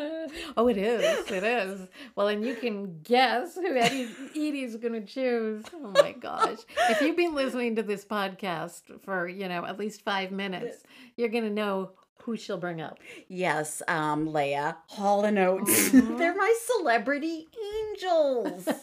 oh, 0.58 0.68
it 0.68 0.78
is. 0.78 1.32
It 1.32 1.44
is. 1.44 1.88
Well, 2.16 2.28
and 2.28 2.46
you 2.46 2.54
can 2.56 3.00
guess 3.02 3.56
who 3.56 3.76
Eddie, 3.76 4.10
Eydie's 4.36 4.76
going 4.76 4.94
to 4.94 5.02
choose. 5.06 5.64
Oh 5.74 5.92
my 5.96 6.12
gosh. 6.12 6.60
If 6.90 7.02
you've 7.02 7.16
been 7.18 7.34
listening 7.34 7.76
to 7.78 7.84
this 7.84 8.06
podcast 8.06 8.82
for, 9.04 9.28
you 9.28 9.48
know, 9.48 9.66
at 9.66 9.80
least 9.80 10.04
five 10.04 10.32
minutes, 10.32 10.84
you're 11.16 11.30
going 11.30 11.46
to 11.46 11.50
know 11.50 11.92
who 12.24 12.38
she'll 12.38 12.58
bring 12.58 12.82
up. 12.82 13.00
Yes, 13.28 13.82
um, 13.88 14.32
Leah, 14.32 14.78
Hall 14.88 15.26
and 15.26 15.38
Oates. 15.38 15.92
They're 15.92 16.36
my 16.36 16.56
celebrity 16.66 17.48
angels. 17.76 18.68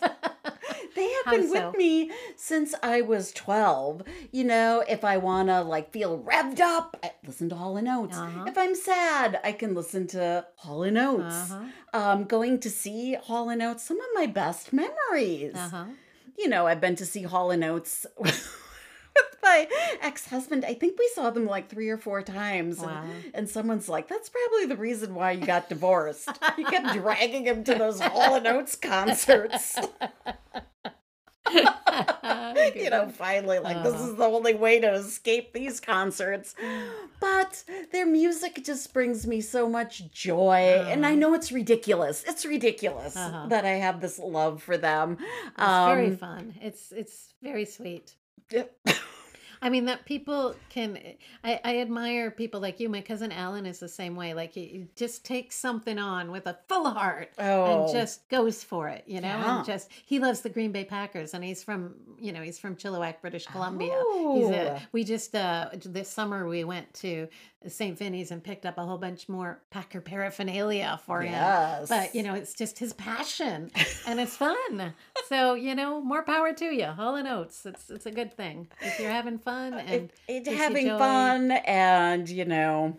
They 0.95 1.09
have 1.09 1.25
How 1.27 1.31
been 1.33 1.49
so? 1.49 1.69
with 1.69 1.77
me 1.77 2.11
since 2.37 2.75
I 2.83 3.03
was 3.03 3.33
12. 3.33 4.03
You 4.33 4.45
know, 4.45 4.83
if 4.89 5.05
I 5.05 5.19
want 5.19 5.49
to 5.49 5.63
like 5.63 5.93
feel 5.93 6.19
revved 6.19 6.61
up, 6.61 6.97
I 7.03 7.13
listen 7.25 7.49
to 7.51 7.55
Hall 7.55 7.77
and 7.77 7.89
Oates. 7.89 8.17
Uh-huh. 8.17 8.45
If 8.47 8.59
I'm 8.59 8.75
sad, 8.75 9.41
I 9.45 9.53
can 9.53 9.75
listen 9.75 10.07
to 10.09 10.47
Hall 10.57 10.83
and 10.83 10.99
Oates. 10.99 11.53
Uh-huh. 11.53 11.65
Um, 11.93 12.25
going 12.25 12.59
to 12.61 12.71
see 12.71 13.15
Hall 13.15 13.51
and 13.51 13.63
Oates, 13.63 13.85
some 13.85 14.01
of 14.01 14.07
my 14.15 14.27
best 14.27 14.73
memories. 14.73 15.55
Uh-huh. 15.55 15.85
You 16.37 16.49
know, 16.49 16.67
I've 16.67 16.81
been 16.81 16.97
to 16.97 17.07
see 17.07 17.23
Hall 17.23 17.51
and 17.51 17.63
Oates 17.63 18.07
my 19.51 19.69
ex-husband. 20.03 20.65
I 20.65 20.75
think 20.75 20.99
we 20.99 21.09
saw 21.15 21.31
them 21.31 21.47
like 21.47 21.69
three 21.69 21.89
or 21.89 21.99
four 21.99 22.23
times. 22.23 22.79
and- 22.79 22.87
Wow. 22.91 23.05
and 23.35 23.49
someone's 23.49 23.89
like, 23.89 24.09
that's 24.09 24.29
probably 24.29 24.67
the 24.67 24.77
reason 24.77 25.15
why 25.15 25.33
you 25.33 25.47
got 25.47 25.69
divorced. 25.69 26.29
you 26.59 26.65
kept 26.65 26.93
dragging 26.99 27.45
him 27.47 27.65
to 27.65 27.75
those 27.75 28.01
Hall 28.01 28.35
and 28.37 28.47
Oates 28.47 28.77
concerts. 28.77 29.79
you 32.75 32.91
know, 32.91 33.09
finally, 33.09 33.59
like, 33.59 33.83
this 33.83 33.95
Uh-huh. 33.95 34.11
is 34.11 34.17
the 34.17 34.25
only 34.25 34.55
way 34.55 34.79
to 34.81 34.93
escape 34.93 35.53
these 35.53 35.81
concerts. 35.81 36.55
But 37.21 37.65
their 37.93 38.07
music 38.07 38.63
just 38.65 38.93
brings 38.93 39.27
me 39.27 39.41
so 39.41 39.69
much 39.69 40.11
joy. 40.13 40.85
And 40.87 41.05
I 41.05 41.11
Uh-huh. 41.11 41.19
know 41.21 41.35
it's 41.35 41.51
ridiculous. 41.51 42.25
It's 42.27 42.45
ridiculous 42.45 43.17
Uh-huh. 43.17 43.47
that 43.49 43.65
I 43.65 43.73
have 43.87 44.01
this 44.01 44.19
love 44.19 44.63
for 44.63 44.77
them. 44.77 45.19
It's 45.21 45.57
very 45.57 46.07
Um, 46.09 46.17
fun. 46.17 46.55
It's 46.63 46.93
it's 46.93 47.35
very 47.43 47.65
sweet. 47.65 48.15
Yep. 48.51 48.73
I 49.63 49.69
mean 49.69 49.85
that 49.87 50.07
people 50.07 50.55
can. 50.71 50.99
I, 51.45 51.61
I 51.65 51.79
admire 51.81 52.31
people 52.31 52.61
like 52.61 52.81
you. 52.81 52.89
My 52.89 53.03
cousin 53.03 53.31
Alan 53.31 53.67
is 53.67 53.79
the 53.79 53.89
same 53.89 54.17
way. 54.17 54.33
Like 54.33 54.53
he, 54.55 54.65
he 54.67 54.87
just 54.97 55.25
takes 55.25 55.55
something 55.57 55.99
on 55.99 56.31
with 56.31 56.47
a 56.47 56.59
full 56.69 56.89
heart 56.91 57.31
Oh. 57.39 57.85
and 57.85 57.93
just 57.93 58.27
goes 58.31 58.65
for 58.65 58.89
it. 58.89 59.05
You 59.07 59.21
know, 59.21 59.29
Yeah. 59.29 59.57
and 59.59 59.67
just 59.67 59.91
he 60.07 60.19
loves 60.19 60.41
the 60.41 60.49
Green 60.49 60.73
Bay 60.73 60.85
Packers, 60.85 61.35
and 61.35 61.45
he's 61.45 61.63
from 61.63 61.95
you 62.19 62.33
know 62.33 62.43
he's 62.43 62.59
from 62.59 62.75
Chilliwack, 62.77 63.21
British 63.21 63.47
Columbia. 63.47 63.89
He's 64.35 64.49
a, 64.51 64.77
Oh. 64.77 64.79
we 64.93 65.05
just 65.05 65.35
uh 65.35 65.69
this 65.85 66.09
summer 66.09 66.47
we 66.49 66.65
went 66.65 66.93
to 66.95 67.29
St. 67.69 67.99
Vinny's 67.99 68.31
and 68.31 68.43
picked 68.43 68.65
up 68.65 68.79
a 68.79 68.85
whole 68.87 68.97
bunch 68.97 69.29
more 69.29 69.61
Packer 69.71 70.01
paraphernalia 70.01 70.99
for 71.05 71.21
him. 71.21 71.33
Yes. 71.33 71.89
But, 71.89 72.15
you 72.15 72.23
know, 72.23 72.35
it's 72.35 72.55
just 72.55 72.79
his 72.79 72.93
passion 72.95 73.71
and 74.07 74.19
it's 74.19 74.37
fun. 74.37 74.95
so, 75.29 75.55
you 75.55 75.75
know, 75.75 76.01
more 76.01 76.23
power 76.23 76.53
to 76.55 76.65
you. 76.65 76.87
Hall 76.87 77.17
and 77.17 77.29
Oates. 77.29 77.67
It's, 77.67 77.91
it's 77.91 78.07
a 78.07 78.11
good 78.11 78.33
thing. 78.35 78.69
If 78.81 78.99
you're 78.99 79.11
having 79.11 79.39
fun 79.39 79.75
and 79.75 80.11
it, 80.29 80.47
it, 80.49 80.57
having 80.57 80.87
joy. 80.87 80.99
fun 80.99 81.51
and 81.51 82.29
you 82.29 82.45
know 82.47 82.97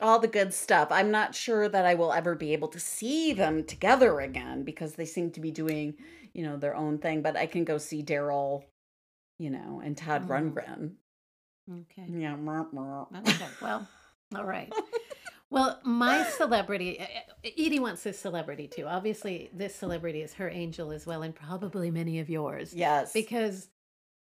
all 0.00 0.18
the 0.18 0.26
good 0.28 0.54
stuff 0.54 0.88
i'm 0.90 1.10
not 1.10 1.34
sure 1.34 1.68
that 1.68 1.84
i 1.84 1.92
will 1.94 2.14
ever 2.14 2.34
be 2.34 2.54
able 2.54 2.68
to 2.68 2.80
see 2.80 3.34
them 3.34 3.62
together 3.62 4.20
again 4.20 4.62
because 4.64 4.94
they 4.94 5.04
seem 5.04 5.30
to 5.30 5.38
be 5.38 5.50
doing 5.50 5.94
you 6.32 6.42
know 6.42 6.56
their 6.56 6.74
own 6.74 6.96
thing 6.96 7.20
but 7.20 7.36
i 7.36 7.44
can 7.44 7.62
go 7.62 7.76
see 7.76 8.02
daryl 8.02 8.62
you 9.38 9.50
know 9.50 9.82
and 9.84 9.96
todd 9.98 10.26
Mm. 10.26 10.54
rundgren 10.54 10.92
Okay. 11.70 12.06
yeah. 12.08 12.34
Okay. 12.34 13.46
Well, 13.60 13.86
all 14.34 14.44
right. 14.44 14.72
Well, 15.52 15.78
my 15.84 16.24
celebrity, 16.24 16.98
uh, 16.98 17.02
uh, 17.02 17.50
Eydie 17.58 17.78
wants 17.78 18.02
this 18.02 18.18
celebrity 18.18 18.68
too. 18.68 18.86
Obviously, 18.86 19.50
this 19.52 19.74
celebrity 19.74 20.22
is 20.22 20.32
her 20.32 20.48
angel 20.48 20.90
as 20.92 21.06
well, 21.06 21.22
and 21.22 21.34
probably 21.34 21.90
many 21.90 22.20
of 22.20 22.30
yours. 22.30 22.72
yes 22.72 23.12
Because 23.12 23.68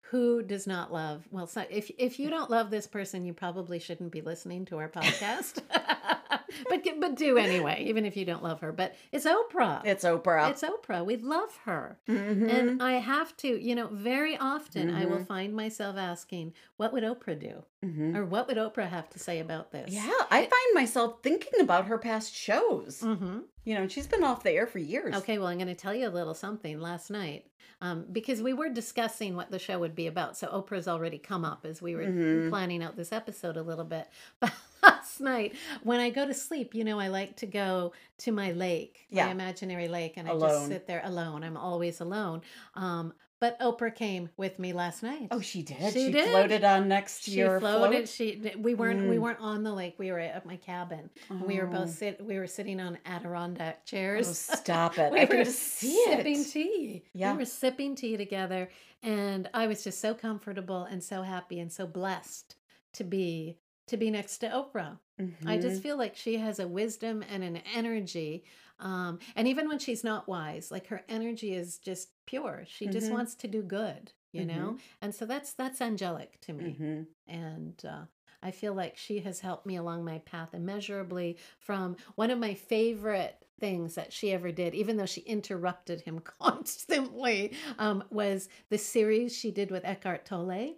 who 0.05 0.41
does 0.41 0.65
not 0.65 0.91
love? 0.91 1.27
Well, 1.29 1.45
so 1.45 1.63
if 1.69 1.91
if 1.99 2.19
you 2.19 2.31
don't 2.31 2.49
love 2.49 2.71
this 2.71 2.87
person, 2.87 3.23
you 3.23 3.33
probably 3.33 3.77
shouldn't 3.77 4.11
be 4.11 4.21
listening 4.21 4.65
to 4.65 4.79
our 4.79 4.89
podcast. 4.89 5.61
but 6.69 6.85
but 6.99 7.15
do 7.15 7.37
anyway, 7.37 7.83
even 7.87 8.05
if 8.05 8.15
you 8.17 8.25
don't 8.25 8.43
love 8.43 8.59
her. 8.61 8.71
But 8.71 8.95
it's 9.11 9.25
Oprah. 9.25 9.81
it's 9.85 10.03
oprah 10.03 10.49
It's 10.51 10.63
Oprah. 10.63 11.05
We 11.05 11.17
love 11.17 11.55
her. 11.65 11.97
Mhm. 12.07 12.49
And 12.51 12.83
I 12.83 12.93
have 12.93 13.35
to, 13.37 13.47
you 13.47 13.75
know, 13.75 13.87
very 13.91 14.37
often 14.37 14.93
I 14.93 15.05
will 15.05 15.19
Mhm. 15.19 15.27
find 15.27 15.53
myself 15.55 15.97
asking, 15.97 16.53
what 16.77 16.93
would 16.93 17.03
Oprah 17.03 17.39
do? 17.39 17.63
Mhm. 17.85 18.15
Or 18.15 18.25
what 18.25 18.47
would 18.47 18.57
Oprah 18.57 18.87
have 18.89 19.09
to 19.11 19.19
say 19.19 19.39
about 19.39 19.71
this? 19.71 19.91
yeah 19.91 20.11
i 20.29 20.39
find 20.41 20.73
myself 20.75 21.19
thinking 21.23 21.59
about 21.61 21.85
her 21.85 21.97
past 21.97 22.33
shows 22.33 23.01
Mm-hmm. 23.01 23.39
you 23.63 23.73
know 23.75 23.87
she's 23.87 24.07
been 24.07 24.23
off 24.23 24.43
the 24.43 24.51
air 24.51 24.67
for 24.67 24.79
years 24.79 25.15
Okay, 25.15 25.37
well, 25.37 25.47
I'm 25.47 25.57
going 25.57 25.67
to 25.67 25.75
tell 25.75 25.93
you 25.95 26.07
a 26.07 26.09
little 26.19 26.33
something 26.33 26.79
last 26.79 27.09
night 27.09 27.47
um, 27.81 28.05
because 28.11 28.41
we 28.41 28.53
were 28.53 28.69
discussing 28.69 29.35
what 29.35 29.49
the 29.49 29.57
show 29.57 29.79
would 29.79 29.95
be 29.95 30.05
about. 30.05 30.37
So 30.37 30.47
Oprah's 30.47 30.87
already 30.87 31.17
come 31.17 31.43
up 31.43 31.65
as 31.65 31.81
we 31.81 31.95
were 31.95 32.05
Mhm. 32.05 32.49
planning 32.49 32.83
out 32.83 32.95
this 32.95 33.11
episode 33.11 33.57
a 33.57 33.63
little 33.63 33.85
bit. 33.85 34.07
But 34.39 34.53
last 35.01 35.19
night, 35.19 35.55
when 35.83 35.99
I 35.99 36.09
go 36.11 36.27
to 36.27 36.33
sleep, 36.33 36.75
you 36.75 36.83
know, 36.83 36.99
I 36.99 37.07
like 37.07 37.37
to 37.37 37.47
go 37.47 37.93
to 38.19 38.31
my 38.31 38.51
lake, 38.51 39.07
Yeah. 39.09 39.25
my 39.25 39.31
imaginary 39.31 39.87
lake, 39.87 40.13
and 40.17 40.29
I 40.29 40.37
just 40.37 40.67
sit 40.67 40.85
there 40.85 41.01
alone. 41.03 41.43
I'm 41.43 41.57
always 41.57 42.01
alone. 42.01 42.41
Um, 42.75 43.13
but 43.39 43.59
Oprah 43.59 43.95
came 43.95 44.29
with 44.37 44.59
me 44.59 44.71
last 44.71 45.01
night. 45.01 45.29
oh 45.31 45.39
she 45.41 45.63
did 45.63 45.91
She 45.93 46.05
she, 46.05 46.11
did. 46.11 46.29
floated 46.29 46.63
on 46.63 46.87
next 46.87 47.23
to 47.23 47.31
she 47.31 47.37
your 47.39 47.59
floated. 47.59 48.07
float? 48.07 48.09
She 48.09 48.53
we 48.59 48.75
weren't 48.75 49.09
we 49.09 49.15
Mm. 49.15 49.19
weren't 49.21 49.39
on 49.39 49.63
the 49.63 49.73
lake. 49.73 49.95
We 49.97 50.11
were 50.11 50.19
at 50.19 50.45
my 50.45 50.57
cabin. 50.57 51.09
And 51.31 51.41
we 51.41 51.57
were 51.59 51.65
Oh. 51.67 51.71
both 51.79 51.89
sit. 51.89 52.23
We 52.23 52.37
were 52.37 52.45
sitting 52.45 52.79
on 52.79 52.99
Adirondack 53.03 53.83
chairs. 53.83 54.29
Oh, 54.29 54.55
stop 54.57 54.99
it. 54.99 55.11
we 55.11 55.21
I 55.21 55.25
were 55.25 55.45
see 55.45 56.03
sipping 56.05 56.41
it. 56.41 56.47
tea. 56.51 57.03
Yeah. 57.13 57.31
We 57.31 57.39
were 57.39 57.45
sipping 57.45 57.95
tea 57.95 58.15
together, 58.15 58.69
and 59.01 59.49
I 59.55 59.65
was 59.65 59.83
just 59.83 59.99
so 59.99 60.13
comfortable 60.13 60.83
and 60.83 61.03
so 61.03 61.23
happy 61.23 61.59
and 61.59 61.71
so 61.73 61.87
blessed 61.87 62.55
to 62.93 63.03
be 63.03 63.57
to 63.91 63.97
be 63.97 64.09
next 64.11 64.39
to 64.39 64.49
Oprah. 64.49 64.99
I 65.45 65.57
Mhm. 65.57 65.61
just 65.61 65.81
feel 65.81 65.97
like 65.97 66.15
she 66.15 66.37
has 66.37 66.59
a 66.59 66.67
wisdom 66.67 67.23
and 67.29 67.43
an 67.43 67.57
energy. 67.75 68.43
Um, 68.79 69.19
and 69.35 69.47
even 69.47 69.67
when 69.67 69.79
she's 69.79 70.03
not 70.03 70.27
wise, 70.27 70.71
like 70.71 70.87
her 70.87 71.03
energy 71.07 71.53
is 71.53 71.77
just 71.77 72.09
pure. 72.25 72.63
She 72.67 72.87
just 72.87 73.07
Mhm. 73.07 73.11
wants 73.11 73.35
to 73.35 73.47
do 73.47 73.61
good, 73.61 74.11
you 74.31 74.45
know? 74.45 74.77
And 75.01 75.13
so 75.13 75.25
that's 75.25 75.53
that's 75.53 75.81
angelic 75.81 76.39
to 76.41 76.53
me 76.53 76.81
Mhm. 76.81 77.07
and 77.27 77.83
uh, 77.85 78.05
I 78.43 78.51
feel 78.51 78.73
like 78.73 78.97
she 78.97 79.19
has 79.19 79.39
helped 79.39 79.65
me 79.65 79.75
along 79.77 80.03
my 80.03 80.19
path 80.19 80.53
immeasurably. 80.53 81.37
From 81.59 81.95
one 82.15 82.31
of 82.31 82.39
my 82.39 82.53
favorite 82.55 83.45
things 83.59 83.95
that 83.95 84.11
she 84.11 84.31
ever 84.31 84.51
did, 84.51 84.73
even 84.73 84.97
though 84.97 85.05
she 85.05 85.21
interrupted 85.21 86.01
him 86.01 86.19
constantly, 86.39 87.53
um, 87.77 88.03
was 88.09 88.49
the 88.69 88.77
series 88.77 89.35
she 89.37 89.51
did 89.51 89.69
with 89.71 89.85
Eckhart 89.85 90.25
Tolle. 90.25 90.75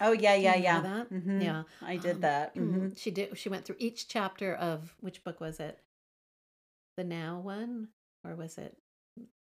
Oh 0.00 0.12
yeah, 0.12 0.34
yeah, 0.34 0.56
yeah. 0.56 0.80
that? 0.80 1.10
Mhm. 1.12 1.42
Yeah, 1.42 1.62
I 1.82 1.96
did 1.96 2.16
Um, 2.16 2.20
that. 2.20 2.54
Mhm. 2.54 2.98
She 2.98 3.10
did. 3.10 3.36
She 3.38 3.48
went 3.48 3.64
through 3.64 3.76
each 3.78 4.08
chapter 4.08 4.54
of 4.54 4.94
which 5.00 5.24
book 5.24 5.40
was 5.40 5.60
it? 5.60 5.78
The 6.96 7.04
Now 7.04 7.38
one, 7.40 7.88
or 8.24 8.34
was 8.34 8.58
it 8.58 8.76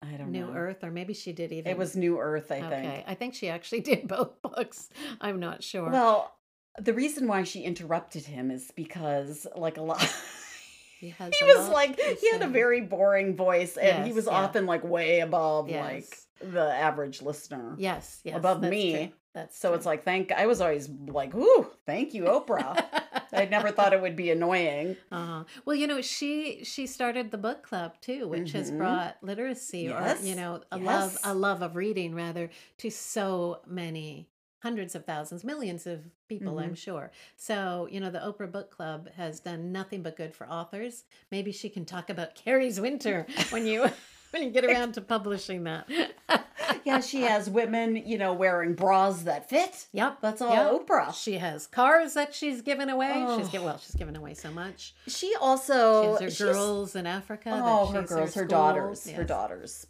I 0.02 0.12
don't 0.16 0.30
New 0.32 0.46
know. 0.46 0.54
Earth? 0.54 0.82
Or 0.84 0.90
maybe 0.90 1.14
she 1.14 1.32
did 1.32 1.52
even. 1.52 1.70
It 1.70 1.76
was 1.78 1.96
New 1.96 2.18
Earth, 2.18 2.50
I 2.50 2.60
okay. 2.60 2.68
think. 2.82 3.04
I 3.06 3.14
think 3.14 3.34
she 3.34 3.48
actually 3.48 3.80
did 3.92 4.08
both 4.08 4.40
books. 4.42 4.88
I'm 5.20 5.40
not 5.40 5.62
sure. 5.62 5.90
Well, 5.90 6.34
the 6.78 6.92
reason 6.94 7.26
why 7.26 7.42
she 7.44 7.62
interrupted 7.62 8.24
him 8.24 8.50
is 8.50 8.70
because, 8.74 9.46
like 9.56 9.76
a 9.78 9.82
lot, 9.82 10.00
he 11.00 11.10
has 11.10 11.34
he 11.34 11.44
was 11.44 11.68
like 11.68 11.98
he 12.00 12.30
had 12.30 12.42
a 12.42 12.48
very 12.48 12.80
boring 12.82 13.36
voice, 13.36 13.76
and 13.76 14.06
he 14.06 14.12
was 14.12 14.26
yeah. 14.26 14.32
often 14.32 14.66
like 14.66 14.84
way 14.84 15.20
above 15.20 15.68
Yes. 15.68 16.26
like 16.40 16.52
the 16.52 16.70
average 16.74 17.22
listener. 17.22 17.74
Yes, 17.78 18.20
yes. 18.24 18.36
above 18.36 18.62
me. 18.62 19.12
That's 19.36 19.58
So 19.58 19.68
true. 19.68 19.76
it's 19.76 19.84
like, 19.86 20.02
thank. 20.02 20.32
I 20.32 20.46
was 20.46 20.60
always 20.62 20.88
like, 21.08 21.34
"Ooh, 21.34 21.66
thank 21.84 22.14
you, 22.14 22.22
Oprah." 22.24 22.82
I 23.34 23.44
never 23.44 23.70
thought 23.70 23.92
it 23.92 24.00
would 24.00 24.16
be 24.16 24.30
annoying. 24.30 24.96
uh 25.12 25.44
Well, 25.66 25.76
you 25.76 25.86
know, 25.86 26.00
she 26.00 26.64
she 26.64 26.86
started 26.86 27.30
the 27.30 27.36
book 27.38 27.62
club 27.62 28.00
too, 28.00 28.26
which 28.28 28.52
has 28.52 28.70
Mhm. 28.70 28.78
brought 28.78 29.16
literacy 29.22 29.88
or 29.88 30.16
you 30.22 30.34
know 30.34 30.62
a 30.72 30.78
love 30.78 31.18
a 31.22 31.34
love 31.34 31.60
of 31.60 31.76
reading 31.76 32.14
rather 32.14 32.48
to 32.78 32.90
so 32.90 33.60
many 33.66 34.30
hundreds 34.62 34.94
of 34.94 35.04
thousands, 35.04 35.44
millions 35.44 35.86
of 35.86 36.00
people, 36.28 36.58
I'm 36.58 36.70
Mm-hmm. 36.70 36.74
sure. 36.74 37.10
So 37.36 37.88
you 37.90 38.00
know, 38.00 38.10
the 38.10 38.20
Oprah 38.20 38.50
Book 38.50 38.70
Club 38.70 39.10
has 39.16 39.38
done 39.38 39.70
nothing 39.70 40.02
but 40.02 40.16
good 40.16 40.34
for 40.34 40.48
authors. 40.48 41.04
Maybe 41.30 41.52
she 41.52 41.68
can 41.68 41.84
talk 41.84 42.08
about 42.08 42.34
Carrie's 42.34 42.80
Winter 42.80 43.26
when 43.50 43.66
you 43.66 43.84
when 44.30 44.42
you 44.42 44.50
get 44.50 44.64
around 44.64 44.92
to 44.94 45.00
publishing 45.00 45.64
that. 45.64 45.88
Yeah, 46.84 47.00
she 47.00 47.22
has 47.22 47.48
women, 47.50 47.96
you 47.96 48.16
know, 48.18 48.32
wearing 48.32 48.74
bras 48.74 49.22
that 49.22 49.48
fit. 49.48 49.86
Yep. 49.92 50.18
That's 50.20 50.40
all 50.40 50.52
Yep. 50.52 50.86
Oprah. 50.86 51.14
She 51.14 51.34
has 51.38 51.66
cars 51.66 52.14
that 52.14 52.32
she's 52.34 52.62
given 52.62 52.88
away. 52.88 53.12
She's 53.12 53.46
Oh. 53.48 53.50
given 53.50 53.64
well, 53.64 53.78
she's 53.78 53.94
given 53.94 54.14
away 54.16 54.34
so 54.34 54.50
much. 54.50 54.94
She 55.08 55.34
also 55.40 56.16
she 56.18 56.24
has 56.24 56.38
her 56.38 56.52
girls 56.52 56.94
in 56.96 57.06
Africa. 57.06 57.50
that 57.50 57.62
Oh, 57.64 57.86
her 57.86 58.02
girls, 58.02 58.34
her 58.34 58.42
schools. 58.42 58.48
daughters, 58.48 59.10
her 59.10 59.24
daughters. 59.24 59.86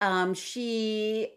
Um, 0.00 0.34
she 0.34 1.30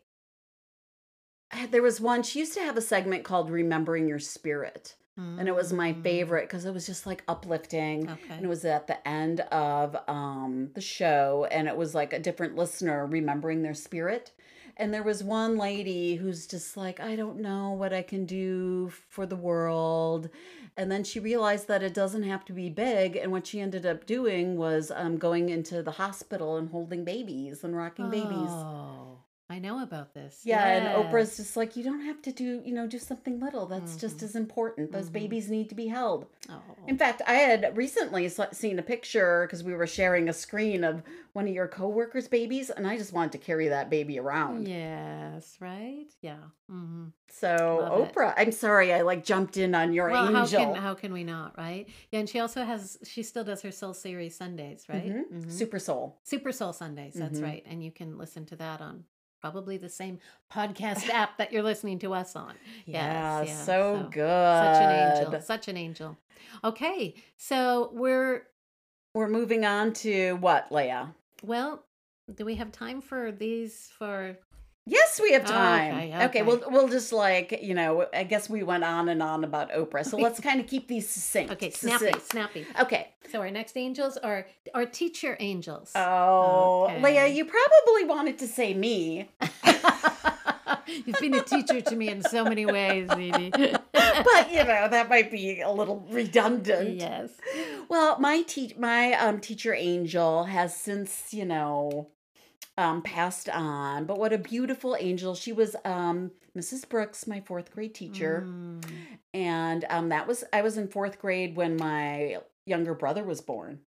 there 1.69 1.81
was 1.81 1.99
one. 1.99 2.23
She 2.23 2.39
used 2.39 2.53
to 2.53 2.61
have 2.61 2.77
a 2.77 2.81
segment 2.81 3.23
called 3.23 3.49
"Remembering 3.49 4.07
Your 4.07 4.19
Spirit," 4.19 4.95
and 5.39 5.47
it 5.47 5.55
was 5.55 5.71
my 5.73 5.93
Mm. 5.93 6.03
favorite 6.03 6.47
because 6.47 6.65
it 6.65 6.73
was 6.73 6.85
just 6.85 7.05
like 7.05 7.23
uplifting. 7.27 8.09
Okay. 8.09 8.33
And 8.35 8.45
it 8.45 8.47
was 8.49 8.65
at 8.65 8.87
the 8.87 9.05
end 9.07 9.41
of 9.51 9.95
um, 10.07 10.71
the 10.73 10.81
show, 10.81 11.47
and 11.51 11.67
it 11.67 11.75
was 11.77 11.93
like 11.95 12.13
a 12.13 12.19
different 12.19 12.55
listener 12.55 13.05
remembering 13.05 13.61
their 13.61 13.73
spirit. 13.73 14.31
And 14.77 14.93
there 14.93 15.03
was 15.03 15.23
one 15.23 15.57
lady 15.57 16.15
who's 16.15 16.47
just 16.47 16.77
like, 16.77 16.99
I 16.99 17.15
don't 17.15 17.39
know 17.39 17.71
what 17.71 17.93
I 17.93 18.01
can 18.01 18.25
do 18.25 18.89
for 19.09 19.25
the 19.25 19.35
world. 19.35 20.29
And 20.77 20.89
then 20.89 21.03
she 21.03 21.19
realized 21.19 21.67
that 21.67 21.83
it 21.83 21.93
doesn't 21.93 22.23
have 22.23 22.45
to 22.45 22.53
be 22.53 22.69
big. 22.69 23.17
And 23.17 23.31
what 23.31 23.45
she 23.45 23.59
ended 23.59 23.85
up 23.85 24.05
doing 24.05 24.55
was 24.57 24.89
um, 24.95 25.17
going 25.17 25.49
into 25.49 25.83
the 25.83 25.91
hospital 25.91 26.55
and 26.55 26.69
holding 26.69 27.03
babies 27.03 27.63
and 27.65 27.75
rocking 27.75 28.09
babies. 28.09 28.49
I 29.51 29.59
know 29.59 29.83
about 29.83 30.13
this. 30.13 30.41
Yeah, 30.45 30.65
and 30.65 30.87
Oprah's 30.87 31.35
just 31.35 31.57
like, 31.57 31.75
you 31.75 31.83
don't 31.83 32.05
have 32.05 32.21
to 32.21 32.31
do, 32.31 32.61
you 32.63 32.73
know, 32.73 32.87
do 32.87 32.97
something 32.97 33.39
little. 33.39 33.65
That's 33.65 33.97
just 33.97 34.19
Mhm. 34.19 34.23
as 34.23 34.35
important. 34.35 34.91
Those 34.93 35.09
Mhm. 35.09 35.13
babies 35.13 35.49
need 35.49 35.67
to 35.69 35.75
be 35.75 35.87
held. 35.87 36.25
Oh. 36.49 36.61
In 36.87 36.97
fact, 36.97 37.21
I 37.27 37.33
had 37.33 37.75
recently 37.75 38.27
seen 38.29 38.79
a 38.79 38.81
picture 38.81 39.45
because 39.45 39.61
we 39.63 39.73
were 39.73 39.87
sharing 39.87 40.29
a 40.29 40.33
screen 40.33 40.83
of 40.85 41.03
one 41.33 41.47
of 41.47 41.53
your 41.53 41.67
coworkers' 41.67 42.27
babies, 42.27 42.69
and 42.69 42.87
I 42.87 42.97
just 42.97 43.13
wanted 43.13 43.33
to 43.33 43.37
carry 43.39 43.67
that 43.67 43.89
baby 43.89 44.17
around. 44.19 44.67
Yes, 44.67 45.57
right? 45.59 46.07
Yeah. 46.21 46.43
hmm 46.69 47.07
So, 47.27 47.77
Love 47.81 48.09
it. 48.09 48.13
Oprah, 48.13 48.33
I'm 48.37 48.51
sorry 48.51 48.93
I 48.93 49.01
like 49.01 49.23
jumped 49.23 49.55
in 49.57 49.73
on 49.75 49.93
your 49.93 50.09
Well, 50.09 50.33
how 50.33 50.45
can 50.47 50.75
how 50.75 50.93
can 50.93 51.13
we 51.13 51.23
not, 51.23 51.57
right? 51.57 51.87
Yeah, 52.11 52.19
and 52.19 52.29
she 52.29 52.39
also 52.39 52.63
has 52.63 52.97
she 53.03 53.23
still 53.23 53.43
does 53.43 53.61
her 53.61 53.71
Soul 53.71 53.93
Series 53.93 54.35
Sundays, 54.35 54.87
right? 54.89 55.11
Mhm. 55.11 55.31
Mhm. 55.45 55.51
Super 55.51 55.79
Soul. 55.79 56.19
Super 56.23 56.51
Soul 56.51 56.73
Sundays. 56.73 57.13
That's 57.13 57.39
Mhm. 57.39 57.43
right, 57.43 57.63
and 57.65 57.83
you 57.83 57.91
can 57.91 58.17
listen 58.17 58.45
to 58.47 58.55
that 58.57 58.81
on 58.81 59.05
probably 59.41 59.77
the 59.77 59.89
same 59.89 60.19
podcast 60.53 61.09
app 61.13 61.37
that 61.37 61.51
you're 61.51 61.63
listening 61.63 61.99
to 61.99 62.13
us 62.13 62.35
on. 62.35 62.53
Yeah, 62.85 63.39
Yes, 63.41 63.47
yeah, 63.49 63.55
so, 63.65 63.65
so- 64.03 64.09
good. 64.09 64.65
Such 64.65 64.81
an 64.81 65.17
angel. 65.27 65.41
Such 65.41 65.67
an 65.67 65.77
angel. 65.77 66.17
Okay, 66.63 67.15
so 67.37 67.89
we're 67.93 68.43
We're 69.13 69.27
moving 69.29 69.65
on 69.65 69.93
to 70.05 70.33
what, 70.33 70.71
Leah? 70.71 71.13
well. 71.43 71.83
Do 72.35 72.45
we 72.45 72.55
have 72.55 72.71
time 72.71 73.01
for 73.01 73.31
these? 73.33 73.89
For 73.97 74.37
Yes, 74.91 75.19
we 75.23 75.31
have 75.31 75.45
time. 75.45 75.95
Okay, 75.95 76.07
Okay, 76.15 76.25
okay. 76.25 76.41
we'll 76.43 76.61
we'll 76.67 76.89
just 76.89 77.13
like 77.13 77.59
you 77.61 77.73
know. 77.73 78.07
I 78.13 78.23
guess 78.23 78.49
we 78.49 78.61
went 78.61 78.83
on 78.83 79.07
and 79.07 79.23
on 79.23 79.43
about 79.45 79.71
Oprah, 79.71 80.05
so 80.05 80.17
let's 80.17 80.39
kind 80.41 80.59
of 80.59 80.67
keep 80.67 80.89
these 80.89 81.07
succinct. 81.07 81.51
okay, 81.53 81.69
snappy, 81.71 82.05
succinct. 82.07 82.31
snappy. 82.31 82.65
Okay. 82.79 83.07
So 83.31 83.39
our 83.39 83.49
next 83.51 83.77
angels 83.77 84.17
are 84.17 84.45
our 84.73 84.85
teacher 84.85 85.37
angels. 85.39 85.93
Oh, 85.95 86.87
Okay. 86.89 87.01
Leah, 87.01 87.27
you 87.27 87.45
probably 87.45 88.03
wanted 88.03 88.37
to 88.39 88.47
say 88.47 88.73
me. 88.73 89.29
You've 91.05 91.19
been 91.19 91.35
a 91.35 91.43
teacher 91.43 91.79
to 91.79 91.95
me 91.95 92.09
in 92.09 92.21
so 92.23 92.43
many 92.43 92.65
ways, 92.65 93.07
Eydie. 93.07 93.51
but 93.93 94.51
you 94.51 94.63
know 94.63 94.87
that 94.89 95.07
might 95.09 95.31
be 95.31 95.61
a 95.61 95.71
little 95.71 96.05
redundant. 96.09 96.99
yes. 96.99 97.29
Well, 97.87 98.19
my 98.19 98.41
te- 98.41 98.75
my 98.77 99.13
um, 99.13 99.39
teacher 99.39 99.73
angel 99.73 100.45
has 100.45 100.75
since 100.75 101.33
you 101.33 101.45
know 101.45 102.09
um, 102.81 103.01
passed 103.01 103.47
on, 103.49 104.05
but 104.05 104.17
what 104.19 104.33
a 104.33 104.37
beautiful 104.37 104.95
angel 104.99 105.35
she 105.35 105.51
was. 105.53 105.75
Um, 105.85 106.31
Mrs. 106.57 106.87
Brooks, 106.89 107.27
my 107.27 107.39
fourth 107.41 107.71
grade 107.71 107.93
teacher, 107.95 108.43
Mm. 108.45 108.83
and 109.33 109.85
um, 109.89 110.09
that 110.09 110.27
was 110.27 110.43
I 110.51 110.61
was 110.61 110.77
in 110.77 110.87
fourth 110.87 111.19
grade 111.19 111.55
when 111.55 111.77
my 111.77 112.37
younger 112.65 112.93
brother 112.93 113.23
was 113.23 113.39
born. 113.41 113.79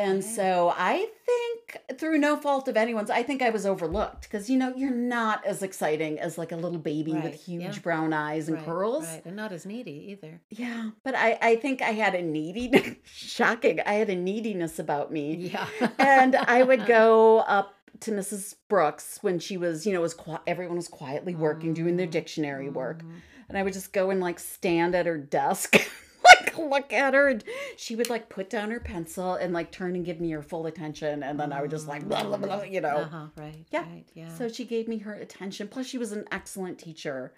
And 0.00 0.18
okay. 0.20 0.28
so 0.28 0.72
I 0.76 1.08
think, 1.26 1.98
through 1.98 2.18
no 2.18 2.36
fault 2.36 2.68
of 2.68 2.76
anyone's, 2.76 3.10
I 3.10 3.22
think 3.22 3.42
I 3.42 3.50
was 3.50 3.66
overlooked 3.66 4.22
because 4.22 4.48
you 4.48 4.56
know 4.56 4.72
you're 4.76 4.90
not 4.90 5.44
as 5.44 5.62
exciting 5.62 6.18
as 6.20 6.38
like 6.38 6.52
a 6.52 6.56
little 6.56 6.78
baby 6.78 7.12
Right, 7.14 7.24
with 7.24 7.34
huge 7.34 7.62
yeah. 7.62 7.78
brown 7.82 8.12
eyes 8.12 8.48
and 8.48 8.58
Right, 8.58 8.64
curls. 8.66 9.04
Right. 9.06 9.22
And 9.26 9.34
not 9.36 9.50
as 9.52 9.66
needy 9.66 10.10
either. 10.12 10.40
Yeah, 10.50 10.90
but 11.02 11.14
I 11.16 11.38
I 11.42 11.56
think 11.56 11.82
I 11.82 11.90
had 11.90 12.14
a 12.14 12.22
needy, 12.22 12.98
shocking. 13.04 13.80
I 13.80 13.94
had 13.94 14.08
a 14.08 14.14
neediness 14.16 14.78
about 14.78 15.10
me, 15.12 15.34
Yeah. 15.52 15.66
and 15.98 16.36
I 16.36 16.62
would 16.62 16.86
go 16.98 17.38
up 17.40 17.74
to 18.00 18.12
Mrs. 18.12 18.54
Brooks 18.68 19.18
when 19.22 19.40
she 19.40 19.56
was, 19.56 19.84
you 19.84 19.92
know, 19.92 20.00
was 20.00 20.14
qui- 20.14 20.36
everyone 20.46 20.76
was 20.76 20.86
quietly 20.86 21.34
working 21.34 21.74
doing 21.74 21.96
their 21.96 22.06
dictionary 22.06 22.68
work, 22.68 23.02
Mhm. 23.02 23.20
and 23.48 23.58
I 23.58 23.62
would 23.64 23.72
just 23.72 23.92
go 23.92 24.10
and 24.10 24.20
like 24.20 24.38
stand 24.38 24.94
at 24.94 25.06
her 25.06 25.18
desk. 25.18 25.76
like 26.28 26.58
look 26.58 26.92
at 26.92 27.14
her 27.14 27.28
and 27.28 27.44
she 27.76 27.94
would 27.96 28.10
like 28.10 28.28
put 28.28 28.50
down 28.50 28.70
her 28.70 28.80
pencil 28.80 29.34
and 29.34 29.52
like 29.54 29.70
turn 29.70 29.94
and 29.96 30.04
give 30.04 30.20
me 30.20 30.30
her 30.30 30.42
full 30.42 30.66
attention 30.66 31.22
and 31.22 31.38
then 31.38 31.52
i 31.52 31.60
would 31.60 31.70
just 31.70 31.86
like 31.88 32.06
blah 32.08 32.22
blah 32.24 32.36
blah 32.36 32.62
you 32.62 32.80
know 32.80 32.96
Uh-huh. 32.98 33.26
Right. 33.36 33.64
Yeah. 33.70 33.80
Right. 33.82 34.04
Yeah. 34.14 34.34
so 34.34 34.48
she 34.48 34.64
gave 34.64 34.88
me 34.88 34.98
her 34.98 35.14
attention 35.14 35.68
plus 35.68 35.86
she 35.86 35.98
was 35.98 36.12
an 36.12 36.24
excellent 36.32 36.78
teacher 36.78 37.32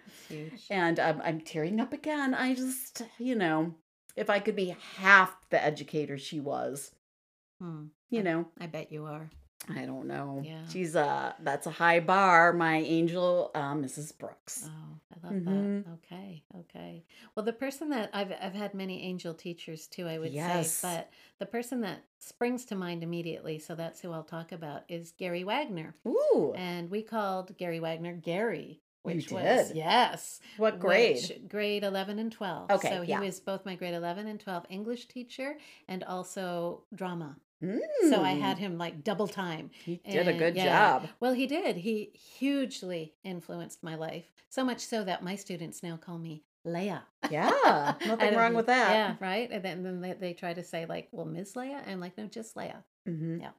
and 0.70 0.98
um, 0.98 1.20
i'm 1.24 1.40
tearing 1.40 1.80
up 1.80 1.92
again 1.92 2.34
i 2.34 2.54
just 2.54 3.02
you 3.18 3.34
know 3.34 3.74
if 4.16 4.28
i 4.30 4.38
could 4.38 4.56
be 4.56 4.74
half 4.96 5.36
the 5.50 5.62
educator 5.64 6.18
she 6.18 6.40
was 6.40 6.92
Hmm. 7.60 7.86
you 8.08 8.22
know 8.22 8.46
I 8.58 8.66
bet 8.68 8.90
you 8.90 9.04
are. 9.04 9.30
I 9.68 9.84
don't 9.84 10.06
know 10.06 10.40
Yeah. 10.44 10.66
she's 10.68 10.96
uh 10.96 11.32
that's 11.40 11.66
a 11.66 11.70
high 11.70 12.00
bar 12.00 12.52
my 12.52 12.76
angel 12.78 13.50
uh, 13.54 13.74
mrs 13.74 14.16
brooks 14.16 14.68
Oh, 14.68 14.98
I 15.24 15.26
love 15.26 15.42
Mhm. 15.42 15.84
that. 15.84 15.90
Okay, 15.92 16.42
okay. 16.60 17.04
Well, 17.34 17.44
the 17.44 17.52
person 17.52 17.90
that 17.90 18.10
I've 18.12 18.32
I've 18.40 18.54
had 18.54 18.74
many 18.74 19.02
angel 19.02 19.34
teachers 19.34 19.86
too, 19.86 20.06
I 20.08 20.18
would 20.18 20.32
Yes. 20.32 20.70
say, 20.72 20.88
but 20.96 21.10
the 21.38 21.46
person 21.46 21.80
that 21.82 22.04
springs 22.18 22.64
to 22.66 22.74
mind 22.76 23.02
immediately, 23.02 23.58
so 23.58 23.74
that's 23.74 24.00
who 24.00 24.12
I'll 24.12 24.22
talk 24.24 24.52
about, 24.52 24.82
is 24.88 25.12
Gary 25.12 25.44
Wagner. 25.44 25.94
ooh 26.06 26.52
And 26.56 26.90
we 26.90 27.02
called 27.02 27.56
Gary 27.58 27.80
Wagner 27.80 28.14
Gary, 28.14 28.80
You 29.04 29.14
which 29.14 29.30
was 29.30 29.68
did? 29.68 29.76
yes. 29.76 30.40
what 30.56 30.78
grade 30.80 31.46
grade 31.48 31.84
11 31.84 32.18
and 32.18 32.32
12. 32.32 32.70
Okay, 32.70 32.88
So 32.96 33.02
he 33.02 33.10
yeah. 33.10 33.20
was 33.20 33.40
both 33.40 33.66
my 33.66 33.74
grade 33.74 33.94
11 33.94 34.26
and 34.26 34.40
12 34.40 34.66
English 34.70 35.06
teacher 35.06 35.58
and 35.88 36.02
also 36.04 36.84
drama. 36.94 37.36
So 37.98 38.22
I 38.22 38.32
Mm, 38.32 38.32
had 38.32 38.58
him 38.58 38.78
like 38.78 39.04
double 39.04 39.28
time. 39.28 39.70
he 39.84 40.00
did 40.08 40.28
a 40.28 40.32
good 40.32 40.56
yeah. 40.56 40.58
job 40.58 41.10
Well, 41.20 41.32
he 41.32 41.46
did. 41.46 41.76
He 41.76 42.12
hugely 42.14 43.14
influenced 43.24 43.82
my 43.82 43.94
life. 43.94 44.32
So 44.48 44.64
much 44.64 44.80
so 44.80 45.04
that 45.04 45.22
my 45.22 45.36
students 45.36 45.82
now 45.82 45.96
call 45.96 46.18
me 46.18 46.44
Leah. 46.64 47.06
yeah 47.28 47.94
nothing 48.04 48.34
wrong 48.34 48.54
with 48.54 48.66
that 48.66 49.02
Yeah, 49.02 49.16
right. 49.20 49.50
And 49.50 49.64
then, 49.64 49.82
then 49.82 50.18
they, 50.20 50.34
try 50.34 50.54
to 50.54 50.62
say 50.64 50.86
like, 50.86 51.08
"Well, 51.12 51.26
Ms. 51.26 51.56
Leah," 51.56 51.78
and 51.78 51.90
I'm 51.90 52.00
like, 52.00 52.16
"No, 52.18 52.26
just 52.26 52.56
Leah." 52.56 52.84
hmm 53.06 53.40
Yeah, 53.40 53.52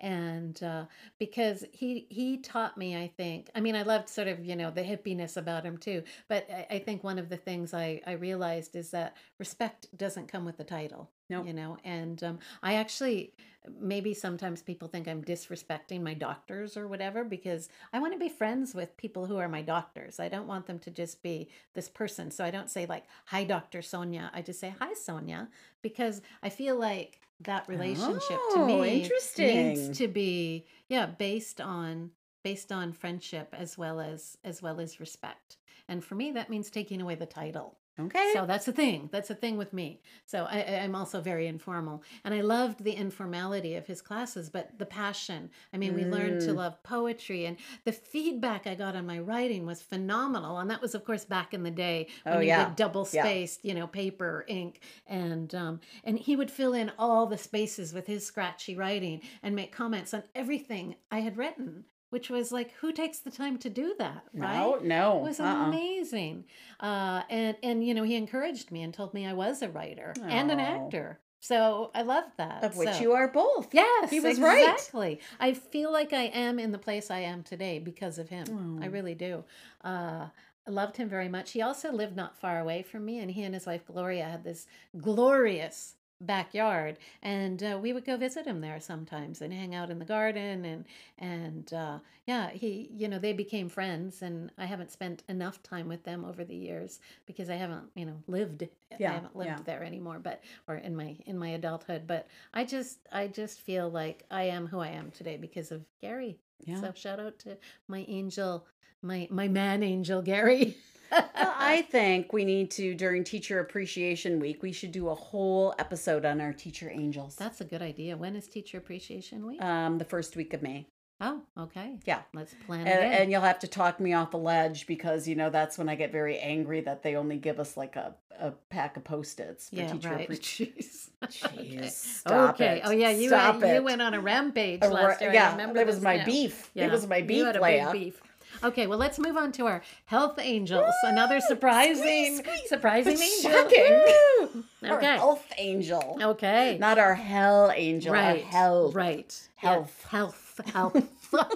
and 0.00 0.60
uh, 0.62 0.86
because 1.18 1.64
he 1.72 2.06
he 2.10 2.38
taught 2.38 2.76
me 2.76 2.96
i 2.96 3.06
think 3.06 3.50
i 3.54 3.60
mean 3.60 3.76
i 3.76 3.82
loved 3.82 4.08
sort 4.08 4.26
of 4.28 4.44
you 4.44 4.56
know 4.56 4.70
the 4.72 4.82
hippiness 4.82 5.36
about 5.36 5.64
him 5.64 5.78
too 5.78 6.02
but 6.28 6.50
i, 6.50 6.66
I 6.70 6.78
think 6.80 7.04
one 7.04 7.18
of 7.18 7.28
the 7.28 7.36
things 7.36 7.72
I, 7.74 8.00
I 8.06 8.12
realized 8.12 8.74
is 8.74 8.90
that 8.90 9.16
respect 9.38 9.86
doesn't 9.96 10.26
come 10.28 10.44
with 10.44 10.56
the 10.56 10.64
title 10.64 11.12
Nope. 11.30 11.46
you 11.46 11.52
know 11.52 11.76
and 11.84 12.22
um, 12.24 12.38
i 12.62 12.74
actually 12.74 13.34
maybe 13.80 14.14
sometimes 14.14 14.62
people 14.62 14.88
think 14.88 15.06
i'm 15.06 15.22
disrespecting 15.22 16.00
my 16.02 16.14
doctors 16.14 16.76
or 16.76 16.88
whatever 16.88 17.22
because 17.24 17.68
i 17.92 17.98
want 17.98 18.12
to 18.14 18.18
be 18.18 18.28
friends 18.30 18.74
with 18.74 18.96
people 18.96 19.26
who 19.26 19.36
are 19.36 19.48
my 19.48 19.60
doctors. 19.60 20.18
I 20.20 20.28
don't 20.28 20.46
want 20.46 20.66
them 20.66 20.78
to 20.80 20.90
just 20.90 21.22
be 21.22 21.48
this 21.74 21.88
person. 21.88 22.30
So 22.30 22.44
i 22.44 22.50
don't 22.50 22.70
say 22.70 22.86
like 22.86 23.04
hi 23.26 23.44
dr 23.44 23.82
sonia. 23.82 24.30
I 24.32 24.40
just 24.42 24.60
say 24.60 24.74
hi 24.78 24.94
sonia 24.94 25.48
because 25.82 26.22
i 26.42 26.48
feel 26.48 26.78
like 26.78 27.20
that 27.40 27.68
relationship 27.68 28.40
to 28.54 28.60
Oh, 28.60 28.66
me 28.66 29.02
interesting. 29.02 29.68
needs 29.74 29.98
to 29.98 30.08
be 30.08 30.64
yeah 30.88 31.06
based 31.06 31.60
on 31.60 32.10
based 32.42 32.72
on 32.72 32.92
friendship 32.92 33.48
as 33.52 33.76
well 33.76 34.00
as 34.00 34.38
as 34.44 34.62
well 34.62 34.80
as 34.80 34.98
respect. 35.00 35.58
And 35.88 36.02
for 36.02 36.14
me 36.14 36.30
that 36.32 36.48
means 36.48 36.70
taking 36.70 37.00
away 37.02 37.16
the 37.16 37.26
title 37.26 37.76
okay 38.00 38.30
so 38.32 38.46
that's 38.46 38.64
the 38.66 38.72
thing 38.72 39.08
that's 39.12 39.28
the 39.28 39.34
thing 39.34 39.56
with 39.56 39.72
me 39.72 40.00
so 40.26 40.44
I, 40.44 40.80
i'm 40.82 40.94
also 40.94 41.20
very 41.20 41.46
informal 41.46 42.02
and 42.24 42.32
i 42.34 42.40
loved 42.40 42.84
the 42.84 42.92
informality 42.92 43.74
of 43.74 43.86
his 43.86 44.00
classes 44.00 44.48
but 44.50 44.78
the 44.78 44.86
passion 44.86 45.50
i 45.72 45.76
mean 45.76 45.94
we 45.94 46.04
learned 46.04 46.40
to 46.42 46.52
Mm. 46.52 46.56
love 46.56 46.82
poetry 46.82 47.46
and 47.46 47.56
the 47.84 47.92
feedback 47.92 48.66
i 48.66 48.74
got 48.74 48.94
on 48.96 49.06
my 49.06 49.18
writing 49.18 49.66
was 49.66 49.82
phenomenal 49.82 50.58
and 50.58 50.70
that 50.70 50.80
was 50.80 50.94
of 50.94 51.04
course 51.04 51.24
back 51.24 51.52
in 51.54 51.62
the 51.62 51.70
day 51.70 52.06
when 52.24 52.34
Oh, 52.36 52.40
you 52.40 52.46
yeah. 52.48 52.66
did 52.66 52.76
double 52.76 53.08
Yeah. 53.12 53.22
spaced 53.22 53.64
you 53.64 53.74
know 53.74 53.86
paper 53.86 54.44
ink 54.48 54.80
and 55.06 55.54
um 55.54 55.80
and 56.04 56.18
he 56.18 56.36
would 56.36 56.50
fill 56.50 56.74
in 56.74 56.92
all 56.98 57.26
the 57.26 57.38
spaces 57.38 57.92
with 57.92 58.06
his 58.06 58.24
scratchy 58.24 58.74
writing 58.76 59.20
and 59.42 59.54
make 59.56 59.72
comments 59.72 60.14
on 60.14 60.22
everything 60.34 60.94
i 61.10 61.20
had 61.20 61.36
written 61.36 61.84
which 62.10 62.30
was 62.30 62.50
like 62.52 62.72
who 62.80 62.92
takes 62.92 63.18
the 63.18 63.30
time 63.30 63.58
to 63.58 63.68
do 63.70 63.94
that 63.98 64.24
right? 64.34 64.56
no 64.56 64.78
no 64.82 65.18
it 65.18 65.22
was 65.22 65.40
uh-uh. 65.40 65.66
amazing. 65.66 66.44
Uh, 66.80 67.22
and 67.30 67.56
and 67.62 67.86
you 67.86 67.92
know 67.94 68.02
he 68.04 68.14
encouraged 68.16 68.70
me 68.70 68.82
and 68.82 68.94
told 68.94 69.12
me 69.14 69.26
i 69.26 69.32
was 69.32 69.62
a 69.62 69.68
writer 69.68 70.14
and 70.22 70.50
an 70.50 70.60
actor. 70.60 71.18
So 71.40 71.90
i 71.94 72.02
love 72.02 72.24
that 72.36 72.64
of 72.64 72.76
which 72.76 72.94
So- 72.94 73.00
you 73.00 73.12
are 73.12 73.28
both. 73.28 73.68
Yes 73.72 74.10
He 74.10 74.20
was 74.20 74.40
right. 74.40 74.68
exactly. 74.74 75.20
I 75.38 75.52
feel 75.54 75.92
like 75.92 76.12
i 76.12 76.24
am 76.24 76.58
in 76.58 76.72
the 76.72 76.78
place 76.78 77.10
i 77.10 77.20
am 77.20 77.42
today 77.42 77.78
because 77.78 78.18
of 78.18 78.28
him. 78.28 78.80
I 78.82 78.86
Oh. 78.86 78.90
really 78.90 79.14
do. 79.14 79.44
Uh, 79.84 80.26
I 80.66 80.70
loved 80.70 80.96
him 80.98 81.08
very 81.08 81.28
much. 81.30 81.52
He 81.52 81.62
also 81.62 81.90
lived 81.92 82.14
not 82.14 82.36
far 82.36 82.58
away 82.60 82.82
from 82.82 83.04
me 83.04 83.18
and 83.20 83.30
he 83.30 83.42
and 83.42 83.54
his 83.54 83.66
wife 83.66 83.86
gloria 83.86 84.24
had 84.24 84.44
this 84.44 84.66
glorious 85.00 85.94
backyard 86.20 86.96
and 87.22 87.62
uh, 87.62 87.78
we 87.80 87.92
would 87.92 88.04
go 88.04 88.16
visit 88.16 88.44
him 88.46 88.60
there 88.60 88.80
sometimes 88.80 89.40
and 89.40 89.52
hang 89.52 89.74
out 89.74 89.90
in 89.90 89.98
the 89.98 90.04
garden 90.04 90.64
and 90.64 90.84
and 91.18 91.72
uh, 91.72 91.98
yeah 92.26 92.50
he 92.50 92.90
you 92.92 93.06
know 93.08 93.18
they 93.18 93.32
became 93.32 93.68
friends 93.68 94.20
and 94.22 94.50
i 94.58 94.64
haven't 94.66 94.90
spent 94.90 95.22
enough 95.28 95.62
time 95.62 95.86
with 95.88 96.02
them 96.04 96.24
over 96.24 96.44
the 96.44 96.54
years 96.56 96.98
because 97.26 97.48
i 97.48 97.54
haven't 97.54 97.84
you 97.94 98.04
know 98.04 98.16
lived 98.26 98.66
Yeah, 98.98 99.10
i 99.10 99.14
haven't 99.14 99.36
lived 99.36 99.50
yeah. 99.50 99.58
there 99.64 99.84
anymore 99.84 100.18
but 100.18 100.42
or 100.66 100.76
in 100.76 100.96
my 100.96 101.16
in 101.26 101.38
my 101.38 101.48
adulthood 101.50 102.06
but 102.06 102.26
i 102.52 102.64
just 102.64 102.98
i 103.12 103.26
just 103.28 103.60
feel 103.60 103.88
like 103.88 104.24
i 104.30 104.42
am 104.42 104.66
who 104.66 104.80
i 104.80 104.88
am 104.88 105.10
today 105.10 105.36
because 105.36 105.70
of 105.70 105.84
gary. 106.00 106.38
Yeah. 106.64 106.80
So 106.80 106.92
shout 106.94 107.20
out 107.20 107.38
to 107.40 107.56
my 107.86 108.04
angel 108.08 108.66
my 109.02 109.28
my 109.30 109.46
man 109.48 109.82
angel 109.84 110.20
gary 110.22 110.76
Well, 111.10 111.28
I 111.36 111.82
think 111.90 112.32
we 112.32 112.44
need 112.44 112.70
to 112.72 112.94
during 112.94 113.24
Teacher 113.24 113.60
Appreciation 113.60 114.40
Week. 114.40 114.62
We 114.62 114.72
should 114.72 114.92
do 114.92 115.08
a 115.08 115.14
whole 115.14 115.74
episode 115.78 116.24
on 116.24 116.40
our 116.40 116.52
teacher 116.52 116.90
angels. 116.92 117.36
that's 117.36 117.60
a 117.60 117.64
good 117.64 117.82
idea 117.82 118.16
when 118.16 118.36
is 118.36 118.46
teacher 118.46 118.78
appreciation 118.78 119.46
week 119.46 119.62
um 119.62 119.98
the 119.98 120.04
first 120.04 120.36
week 120.36 120.52
of 120.54 120.62
May. 120.62 120.86
oh 121.20 121.42
okay 121.56 121.98
Yeah. 122.04 122.20
let's 122.34 122.54
plan 122.66 122.86
And, 122.86 123.04
it 123.14 123.20
and 123.20 123.30
you'll 123.30 123.40
have 123.42 123.58
to 123.60 123.66
talk 123.68 124.00
me 124.00 124.12
off 124.12 124.34
a 124.34 124.36
ledge 124.36 124.86
because 124.86 125.26
you 125.26 125.34
know 125.34 125.50
that's 125.50 125.78
when 125.78 125.88
I 125.88 125.94
get 125.94 126.12
very 126.12 126.38
angry 126.38 126.80
that 126.82 127.02
they 127.02 127.16
only 127.16 127.38
give 127.38 127.58
us 127.58 127.76
like 127.76 127.96
a, 127.96 128.14
a 128.38 128.52
pack 128.70 128.96
of 128.96 129.04
post-its 129.04 129.70
for 129.70 129.76
yeah 129.76 129.92
teacher 129.92 130.10
right 130.10 130.24
appreciation. 130.24 130.72
jeez 130.74 131.08
Jeez, 131.24 131.78
okay. 131.78 131.88
stop 131.88 132.54
okay 132.54 132.76
it. 132.78 132.82
oh 132.84 132.90
yeah 132.92 133.10
you 133.10 133.28
Stop 133.28 133.60
went, 133.60 133.74
you 133.74 133.82
went 133.82 134.02
on 134.02 134.14
a 134.14 134.20
rampage 134.20 134.80
A 134.82 134.88
last 134.88 135.20
year 135.20 135.30
I 135.30 135.34
yeah, 135.34 135.50
remember 135.52 135.74
that 135.74 135.86
was 135.86 136.00
my 136.00 136.18
now. 136.18 136.24
beef. 136.24 136.70
Yeah, 136.74 136.86
It 136.86 136.92
was 136.92 137.06
my 137.08 137.16
you 137.18 137.44
had 137.44 137.56
a 137.56 137.60
big 137.60 137.92
beef. 137.92 138.22
Okay, 138.62 138.86
well, 138.86 138.98
let's 138.98 139.18
move 139.18 139.36
on 139.36 139.52
to 139.52 139.66
our 139.66 139.82
health 140.06 140.38
angels. 140.40 140.92
Another 141.04 141.40
surprising, 141.40 142.40
surprising 142.66 143.18
angel. 143.20 143.50
Shocking. 143.50 144.04
Woo! 144.52 144.64
Our 144.88 144.98
Okay. 144.98 145.06
health 145.16 145.46
angel. 145.58 146.18
Okay. 146.20 146.76
Not 146.80 146.98
our 146.98 147.14
hell 147.14 147.72
angel. 147.74 148.10
Our 148.14 148.20
right. 148.20 148.42
health. 148.44 148.94
Right. 148.94 149.48
Yeah, 149.62 149.70
Health. 149.70 150.04
Health. 150.08 150.60
Health. 150.72 151.18
well, 151.32 151.48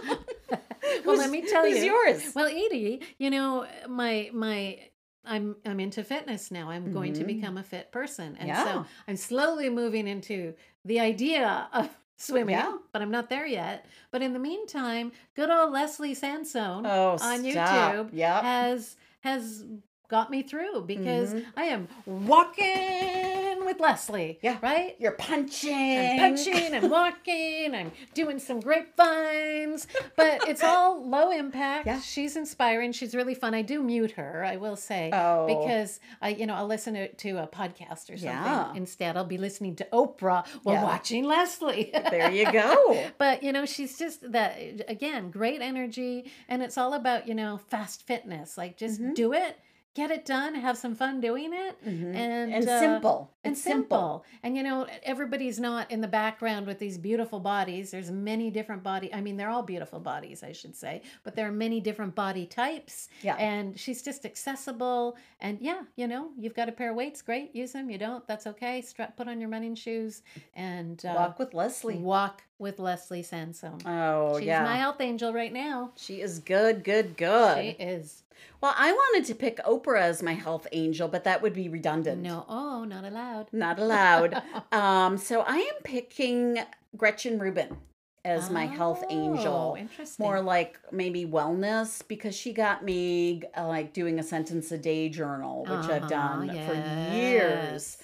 Who's- 1.04 1.18
let 1.18 1.30
me 1.30 1.42
tell 1.42 1.64
who's 1.64 1.78
you. 1.78 1.92
yours? 1.92 2.32
Well, 2.34 2.48
Eydie, 2.48 3.02
you 3.18 3.30
know, 3.30 3.66
my 3.88 4.30
my 4.32 4.78
I'm 5.24 5.56
I'm 5.64 5.78
into 5.80 6.02
fitness 6.04 6.50
now. 6.50 6.70
I'm 6.70 6.92
going 6.92 7.12
to 7.14 7.22
Mhm. 7.24 7.26
become 7.28 7.56
a 7.58 7.62
fit 7.62 7.90
person. 7.92 8.36
And 8.38 8.48
Yeah. 8.48 8.64
so 8.64 8.86
I'm 9.08 9.16
slowly 9.16 9.68
moving 9.70 10.06
into 10.08 10.54
the 10.84 10.98
idea 11.00 11.68
of 11.72 11.88
swimming, 12.22 12.54
Yeah. 12.56 12.76
but 12.92 13.02
I'm 13.02 13.11
not 13.11 13.28
there 13.28 13.46
yet. 13.46 13.87
But 14.11 14.22
in 14.22 14.32
the 14.32 14.38
meantime, 14.38 15.12
good 15.35 15.50
old 15.50 15.72
Leslie 15.72 16.14
Sansone 16.14 16.87
Oh, 16.87 17.12
on 17.12 17.18
stop. 17.18 17.94
YouTube 17.94 18.11
Yep. 18.12 18.42
has 18.42 18.96
has 19.20 19.64
got 20.08 20.30
me 20.30 20.42
through 20.42 20.82
because 20.82 21.32
Mhm. 21.35 21.44
I 21.56 21.64
am 21.64 21.88
walking 22.06 23.41
with 23.66 23.81
Leslie. 23.81 24.38
Yeah. 24.42 24.59
Right? 24.62 24.96
You're 24.98 25.12
punching. 25.12 25.72
I'm 25.75 26.18
punching, 26.18 26.75
I'm 26.75 26.90
walking, 26.90 27.75
I'm 27.75 27.92
doing 28.14 28.38
some 28.38 28.61
grapevines, 28.61 29.87
but 30.16 30.48
it's 30.48 30.62
all 30.62 31.09
low 31.09 31.31
impact. 31.31 31.87
Yeah. 31.87 32.01
She's 32.01 32.37
inspiring. 32.37 32.92
She's 32.92 33.14
really 33.14 33.35
fun. 33.35 33.55
I 33.55 33.62
do 33.62 33.83
mute 33.83 34.12
her, 34.12 34.44
I 34.44 34.57
will 34.57 34.77
say, 34.77 35.11
Oh. 35.12 35.46
because 35.46 36.01
I, 36.20 36.31
you 36.31 36.46
know, 36.46 36.55
I'll 36.55 36.66
listen 36.66 36.94
to, 36.94 37.09
to 37.12 37.38
a 37.42 37.46
podcast 37.46 38.05
or 38.11 38.16
something 38.16 38.25
Yeah. 38.27 38.72
instead. 38.75 39.16
I'll 39.16 39.25
be 39.25 39.38
listening 39.38 39.77
to 39.77 39.87
Oprah 39.92 40.46
while 40.62 40.77
Yeah. 40.77 40.85
watching 40.85 41.25
Leslie. 41.25 41.90
There 41.92 42.31
you 42.31 42.51
go. 42.53 43.07
But 43.18 43.42
you 43.42 43.53
know, 43.53 43.66
she's 43.66 43.98
just 43.98 44.33
that 44.33 44.59
again, 44.88 45.31
great 45.31 45.61
energy, 45.61 46.31
and 46.48 46.62
it's 46.62 46.77
all 46.79 46.94
about 46.94 47.27
you 47.29 47.35
know 47.35 47.59
fast 47.68 48.07
fitness. 48.07 48.57
Like 48.59 48.77
just 48.77 49.01
Mhm. 49.01 49.14
do 49.14 49.33
it, 49.33 49.59
get 49.94 50.11
it 50.11 50.24
done, 50.24 50.55
have 50.55 50.78
some 50.78 50.94
fun 50.94 51.20
doing 51.20 51.52
it, 51.52 51.85
Mhm. 51.85 52.14
and 52.14 52.52
and 52.55 52.68
uh, 52.68 52.81
simple. 52.81 53.31
and 53.44 53.52
It's 53.52 53.62
simple. 53.62 54.24
And 54.42 54.57
you 54.57 54.62
know, 54.62 54.87
everybody's 55.02 55.61
not 55.61 55.90
in 55.90 56.00
the 56.00 56.09
background 56.09 56.66
with 56.66 56.78
these 56.78 56.96
beautiful 56.96 57.40
bodies. 57.40 57.90
There's 57.90 58.11
many 58.11 58.50
different 58.50 58.83
body. 58.83 59.12
I 59.12 59.20
mean, 59.20 59.37
they're 59.37 59.50
all 59.50 59.62
beautiful 59.62 60.00
bodies, 60.00 60.42
I 60.42 60.52
should 60.52 60.74
say, 60.76 61.02
but 61.24 61.37
there 61.37 61.46
are 61.46 61.52
many 61.52 61.81
different 61.81 62.14
body 62.14 62.46
types. 62.46 63.09
Yeah. 63.22 63.37
And 63.37 63.78
she's 63.78 64.02
just 64.02 64.24
accessible. 64.24 65.16
And 65.40 65.61
yeah, 65.61 65.83
you 65.96 66.07
know, 66.07 66.31
you've 66.38 66.55
got 66.55 66.68
a 66.68 66.72
pair 66.72 66.90
of 66.90 66.96
weights, 66.96 67.20
great, 67.20 67.55
use 67.55 67.72
them. 67.72 67.90
You 67.90 67.98
don't, 67.98 68.26
that's 68.26 68.46
okay. 68.46 68.81
Strap, 68.81 69.16
put 69.16 69.28
on 69.28 69.40
your 69.40 69.50
running 69.50 69.74
shoes, 69.74 70.22
and 70.55 71.05
uh, 71.05 71.14
Walk 71.16 71.38
with 71.38 71.52
Leslie. 71.55 71.98
Walk 71.98 72.42
with 72.62 72.79
Leslie 72.79 73.22
Sansone. 73.22 73.83
Oh, 73.85 74.38
She's 74.38 74.46
yeah. 74.46 74.64
my 74.64 74.77
health 74.77 75.01
angel 75.01 75.35
right 75.35 75.53
now. 75.53 75.90
she 75.96 76.22
is 76.22 76.38
good, 76.38 76.83
good, 76.85 77.16
good. 77.18 77.59
She 77.59 77.70
is. 77.83 78.22
Well, 78.62 78.75
I 78.77 78.92
wanted 78.92 79.27
to 79.27 79.35
pick 79.35 79.59
Oprah 79.59 80.01
as 80.01 80.22
my 80.22 80.33
health 80.35 80.66
angel, 80.72 81.09
but 81.09 81.25
that 81.25 81.42
would 81.42 81.53
be 81.53 81.68
redundant. 81.68 82.22
No, 82.22 82.44
oh, 82.48 82.85
not 82.85 83.05
allowed. 83.05 83.48
Not 83.53 83.79
allowed. 83.79 84.40
um, 84.72 85.18
so 85.18 85.40
I 85.42 85.57
am 85.59 85.83
picking 85.85 86.59
Gretchen 86.96 87.38
Rubin 87.38 87.77
as 88.25 88.51
my 88.51 88.66
health 88.66 89.03
angel. 89.11 89.75
Oh, 89.75 89.77
Interesting. 89.77 90.25
More 90.25 90.40
like 90.40 90.79
maybe 90.92 91.27
wellness 91.27 92.07
because 92.07 92.37
she 92.37 92.53
got 92.53 92.85
me 92.85 93.42
uh, 93.57 93.66
like 93.66 93.92
doing 93.92 94.20
a 94.20 94.22
sentence 94.22 94.70
a 94.70 94.79
day 94.79 95.09
journal, 95.09 95.62
which 95.62 95.90
I've 95.90 96.03
Uh-huh, 96.05 96.09
done 96.09 96.48
for 96.48 97.14
years. 97.16 97.98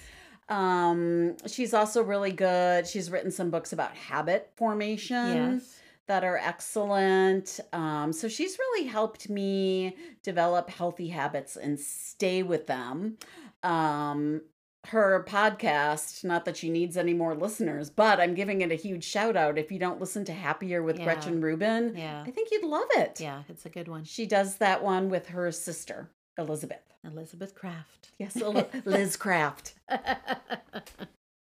Um, 0.48 1.36
she's 1.46 1.74
also 1.74 2.02
really 2.02 2.32
good. 2.32 2.86
She's 2.86 3.10
written 3.10 3.30
some 3.30 3.50
books 3.50 3.72
about 3.72 3.94
habit 3.94 4.50
formation 4.56 5.34
Yes. 5.54 5.78
that 6.06 6.24
are 6.24 6.38
excellent. 6.38 7.60
Um, 7.72 8.12
so 8.12 8.28
she's 8.28 8.58
really 8.58 8.86
helped 8.86 9.28
me 9.28 9.96
develop 10.22 10.70
healthy 10.70 11.08
habits 11.08 11.56
and 11.56 11.78
stay 11.78 12.42
with 12.42 12.66
them. 12.66 13.18
Um, 13.62 14.42
her 14.86 15.22
podcast, 15.28 16.24
not 16.24 16.46
that 16.46 16.56
she 16.56 16.70
needs 16.70 16.96
any 16.96 17.12
more 17.12 17.34
listeners, 17.34 17.90
but 17.90 18.20
I'm 18.20 18.32
giving 18.34 18.62
it 18.62 18.72
a 18.72 18.76
huge 18.76 19.04
shout 19.04 19.36
out. 19.36 19.58
If 19.58 19.70
you 19.70 19.78
don't 19.78 20.00
listen 20.00 20.24
to 20.26 20.32
Happier 20.32 20.82
with 20.82 20.98
Yeah. 20.98 21.04
Gretchen 21.04 21.42
Rubin, 21.42 21.94
Yeah. 21.94 22.22
I 22.26 22.30
think 22.30 22.48
you'd 22.52 22.64
love 22.64 22.88
it. 22.96 23.20
Yeah, 23.20 23.42
it's 23.50 23.66
a 23.66 23.68
good 23.68 23.88
one. 23.88 24.04
She 24.04 24.24
does 24.24 24.56
that 24.58 24.82
one 24.82 25.10
with 25.10 25.26
her 25.28 25.52
sister, 25.52 26.08
Elizabeth. 26.38 26.87
Elizabeth 27.12 27.54
Craft. 27.54 28.10
Yes, 28.18 28.36
Liz 28.84 29.16
Craft. 29.16 29.74
yeah, 29.90 30.00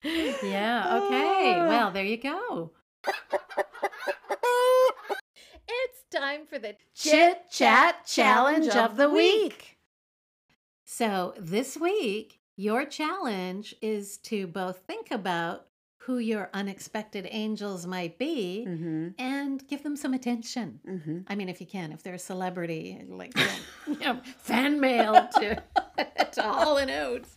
okay. 0.03 1.53
Ah. 1.55 1.65
Well, 1.67 1.91
there 1.91 2.05
you 2.05 2.17
go. 2.17 2.71
It's 5.69 6.03
time 6.11 6.45
for 6.47 6.59
the 6.59 6.75
Chit 6.95 7.49
Chat 7.51 8.05
Challenge 8.05 8.67
of 8.69 8.97
the 8.97 9.09
Week. 9.09 9.77
So, 10.85 11.33
this 11.37 11.77
week, 11.77 12.39
your 12.55 12.85
challenge 12.85 13.75
is 13.81 14.17
to 14.19 14.47
both 14.47 14.79
think 14.87 15.11
about 15.11 15.66
who 16.07 16.19
your 16.19 16.49
unexpected 16.53 17.27
angels 17.31 17.85
might 17.85 18.17
be 18.17 18.65
Mm-hmm. 18.67 19.07
and 19.19 19.67
give 19.67 19.83
them 19.83 19.97
some 19.97 20.13
attention. 20.13 20.79
Mm-hmm. 20.87 21.17
I 21.27 21.35
mean, 21.35 21.49
if 21.49 21.59
you 21.59 21.67
can, 21.67 21.91
if 21.91 22.01
they're 22.01 22.13
a 22.13 22.19
celebrity, 22.19 23.01
like 23.09 23.33
you 23.87 23.99
know, 23.99 24.21
fan 24.37 24.79
mail 24.79 25.27
to 25.39 25.61
to 26.31 26.41
Hall 26.41 26.77
and 26.77 26.89
Oates. 26.89 27.35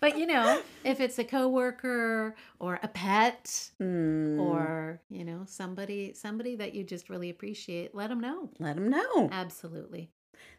But 0.00 0.18
you 0.18 0.26
know, 0.26 0.60
if 0.84 1.00
it's 1.00 1.18
a 1.18 1.24
coworker 1.24 2.34
or 2.58 2.78
a 2.82 2.88
pet 2.88 3.70
Mm. 3.80 4.38
or 4.38 5.00
you 5.10 5.24
know 5.24 5.44
somebody 5.46 6.12
somebody 6.14 6.56
that 6.56 6.74
you 6.74 6.84
just 6.84 7.08
really 7.08 7.30
appreciate, 7.30 7.94
let 7.94 8.08
them 8.10 8.20
know. 8.20 8.50
let 8.58 8.76
them 8.76 8.88
know. 8.90 9.28
Absolutely. 9.32 10.10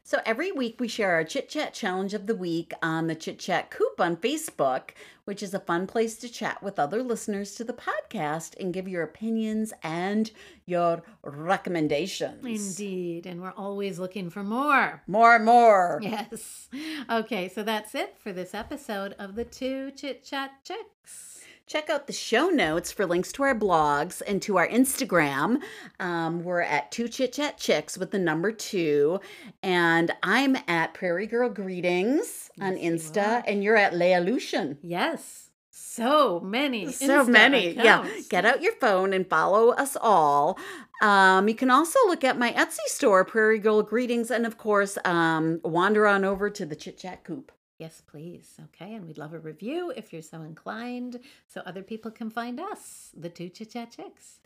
So 0.07 0.19
every 0.23 0.51
week 0.51 0.79
we 0.79 0.87
share 0.87 1.13
our 1.13 1.23
Chit 1.23 1.49
Chat 1.49 1.73
Challenge 1.73 2.13
of 2.13 2.27
the 2.27 2.35
Week 2.35 2.73
on 2.83 3.07
the 3.07 3.15
Chit 3.15 3.39
Chat 3.39 3.71
Coop 3.71 3.99
on 3.99 4.17
Facebook, 4.17 4.91
which 5.23 5.41
is 5.41 5.51
a 5.55 5.59
fun 5.59 5.87
place 5.87 6.15
to 6.17 6.29
chat 6.29 6.61
with 6.61 6.77
other 6.77 7.01
listeners 7.01 7.55
to 7.55 7.63
the 7.63 7.73
podcast 7.73 8.53
and 8.59 8.71
give 8.71 8.87
your 8.87 9.01
opinions 9.01 9.73
and 9.81 10.29
your 10.67 11.01
recommendations. 11.23 12.45
Indeed, 12.45 13.25
and 13.25 13.41
we're 13.41 13.55
always 13.57 13.97
looking 13.97 14.29
for 14.29 14.43
more. 14.43 15.01
More 15.07 15.37
and 15.37 15.45
more. 15.45 15.99
Yes. 16.03 16.69
Okay, 17.09 17.49
so 17.49 17.63
that's 17.63 17.95
it 17.95 18.15
for 18.19 18.31
this 18.31 18.53
episode 18.53 19.15
of 19.17 19.33
the 19.33 19.43
Two 19.43 19.89
Chit 19.89 20.23
Chat 20.23 20.51
Chicks. 20.63 21.34
Check 21.67 21.89
out 21.89 22.05
the 22.05 22.13
show 22.13 22.49
notes 22.49 22.91
for 22.91 23.07
links 23.07 23.31
to 23.33 23.43
our 23.43 23.55
blogs 23.55 24.21
and 24.27 24.39
to 24.43 24.57
our 24.57 24.67
Instagram. 24.67 25.61
Um, 25.99 26.43
we're 26.43 26.61
at 26.61 26.91
Two 26.91 27.07
Chit 27.07 27.33
Chat 27.33 27.57
Chicks 27.57 27.97
with 27.97 28.11
the 28.11 28.19
number 28.19 28.51
two. 28.51 29.19
And 29.63 30.11
I'm 30.21 30.57
at 30.67 30.93
Prairie 30.93 31.25
Girl 31.25 31.49
Greetings 31.49 32.51
on 32.61 32.73
Yes, 32.77 32.83
you 32.83 32.91
Insta. 32.91 33.27
are. 33.37 33.43
And 33.47 33.63
you're 33.63 33.77
at 33.77 33.95
Leah 33.95 34.21
Lucian. 34.21 34.77
Yes. 34.83 35.49
So 35.71 36.39
many. 36.39 36.91
so 36.91 37.25
Insta 37.25 37.27
many 37.29 37.73
yeah 37.73 38.07
get 38.29 38.45
out 38.45 38.61
your 38.61 38.73
phone 38.73 39.11
and 39.13 39.27
follow 39.29 39.69
us 39.71 39.95
all 39.99 40.57
um, 41.01 41.47
you 41.47 41.55
can 41.55 41.69
also 41.69 41.99
look 42.07 42.23
at 42.23 42.37
my 42.39 42.51
etsy 42.53 42.85
store 42.87 43.23
prairie 43.25 43.59
girl 43.59 43.81
greetings 43.83 44.31
and 44.31 44.45
of 44.45 44.57
course 44.57 44.97
um, 45.05 45.59
wander 45.63 46.07
on 46.07 46.23
over 46.25 46.49
to 46.49 46.65
the 46.65 46.75
chit 46.75 46.97
chat 46.97 47.23
coop 47.23 47.51
Yes, 47.77 48.01
please. 48.07 48.53
Okay, 48.65 48.93
and 48.95 49.05
we'd 49.05 49.17
love 49.17 49.33
a 49.33 49.39
review 49.39 49.91
if 49.95 50.13
you're 50.13 50.21
so 50.21 50.41
inclined, 50.41 51.19
so 51.47 51.61
other 51.65 51.83
people 51.83 52.09
can 52.11 52.29
find 52.29 52.59
us, 52.59 53.11
the 53.17 53.29
two 53.29 53.49
Chit 53.49 53.71
Chat 53.71 53.91
Chicks. 53.91 54.39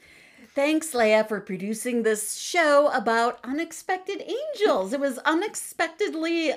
thanks 0.56 0.94
leah 0.96 1.24
for 1.26 1.40
producing 1.42 2.02
this 2.04 2.38
show 2.38 2.88
about 2.94 3.40
unexpected 3.44 4.24
angels 4.38 4.94
it 4.94 5.00
was 5.00 5.18
unexpectedly 5.20 6.54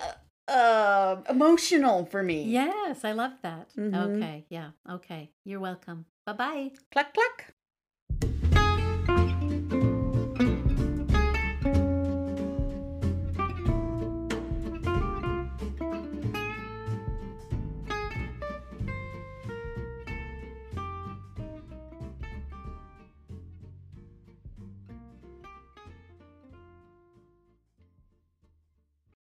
uh, 0.48 1.16
emotional 1.28 2.06
for 2.06 2.22
me 2.22 2.44
Yes, 2.44 3.04
I 3.04 3.12
love 3.12 3.32
that. 3.42 3.70
Mhm. 3.76 4.16
Okay, 4.16 4.44
yeah, 4.48 4.70
okay. 4.88 5.30
You're 5.44 5.60
welcome. 5.60 6.06
Bye 6.26 6.32
bye. 6.32 6.70
cluck 6.92 7.12
cluck 7.12 7.54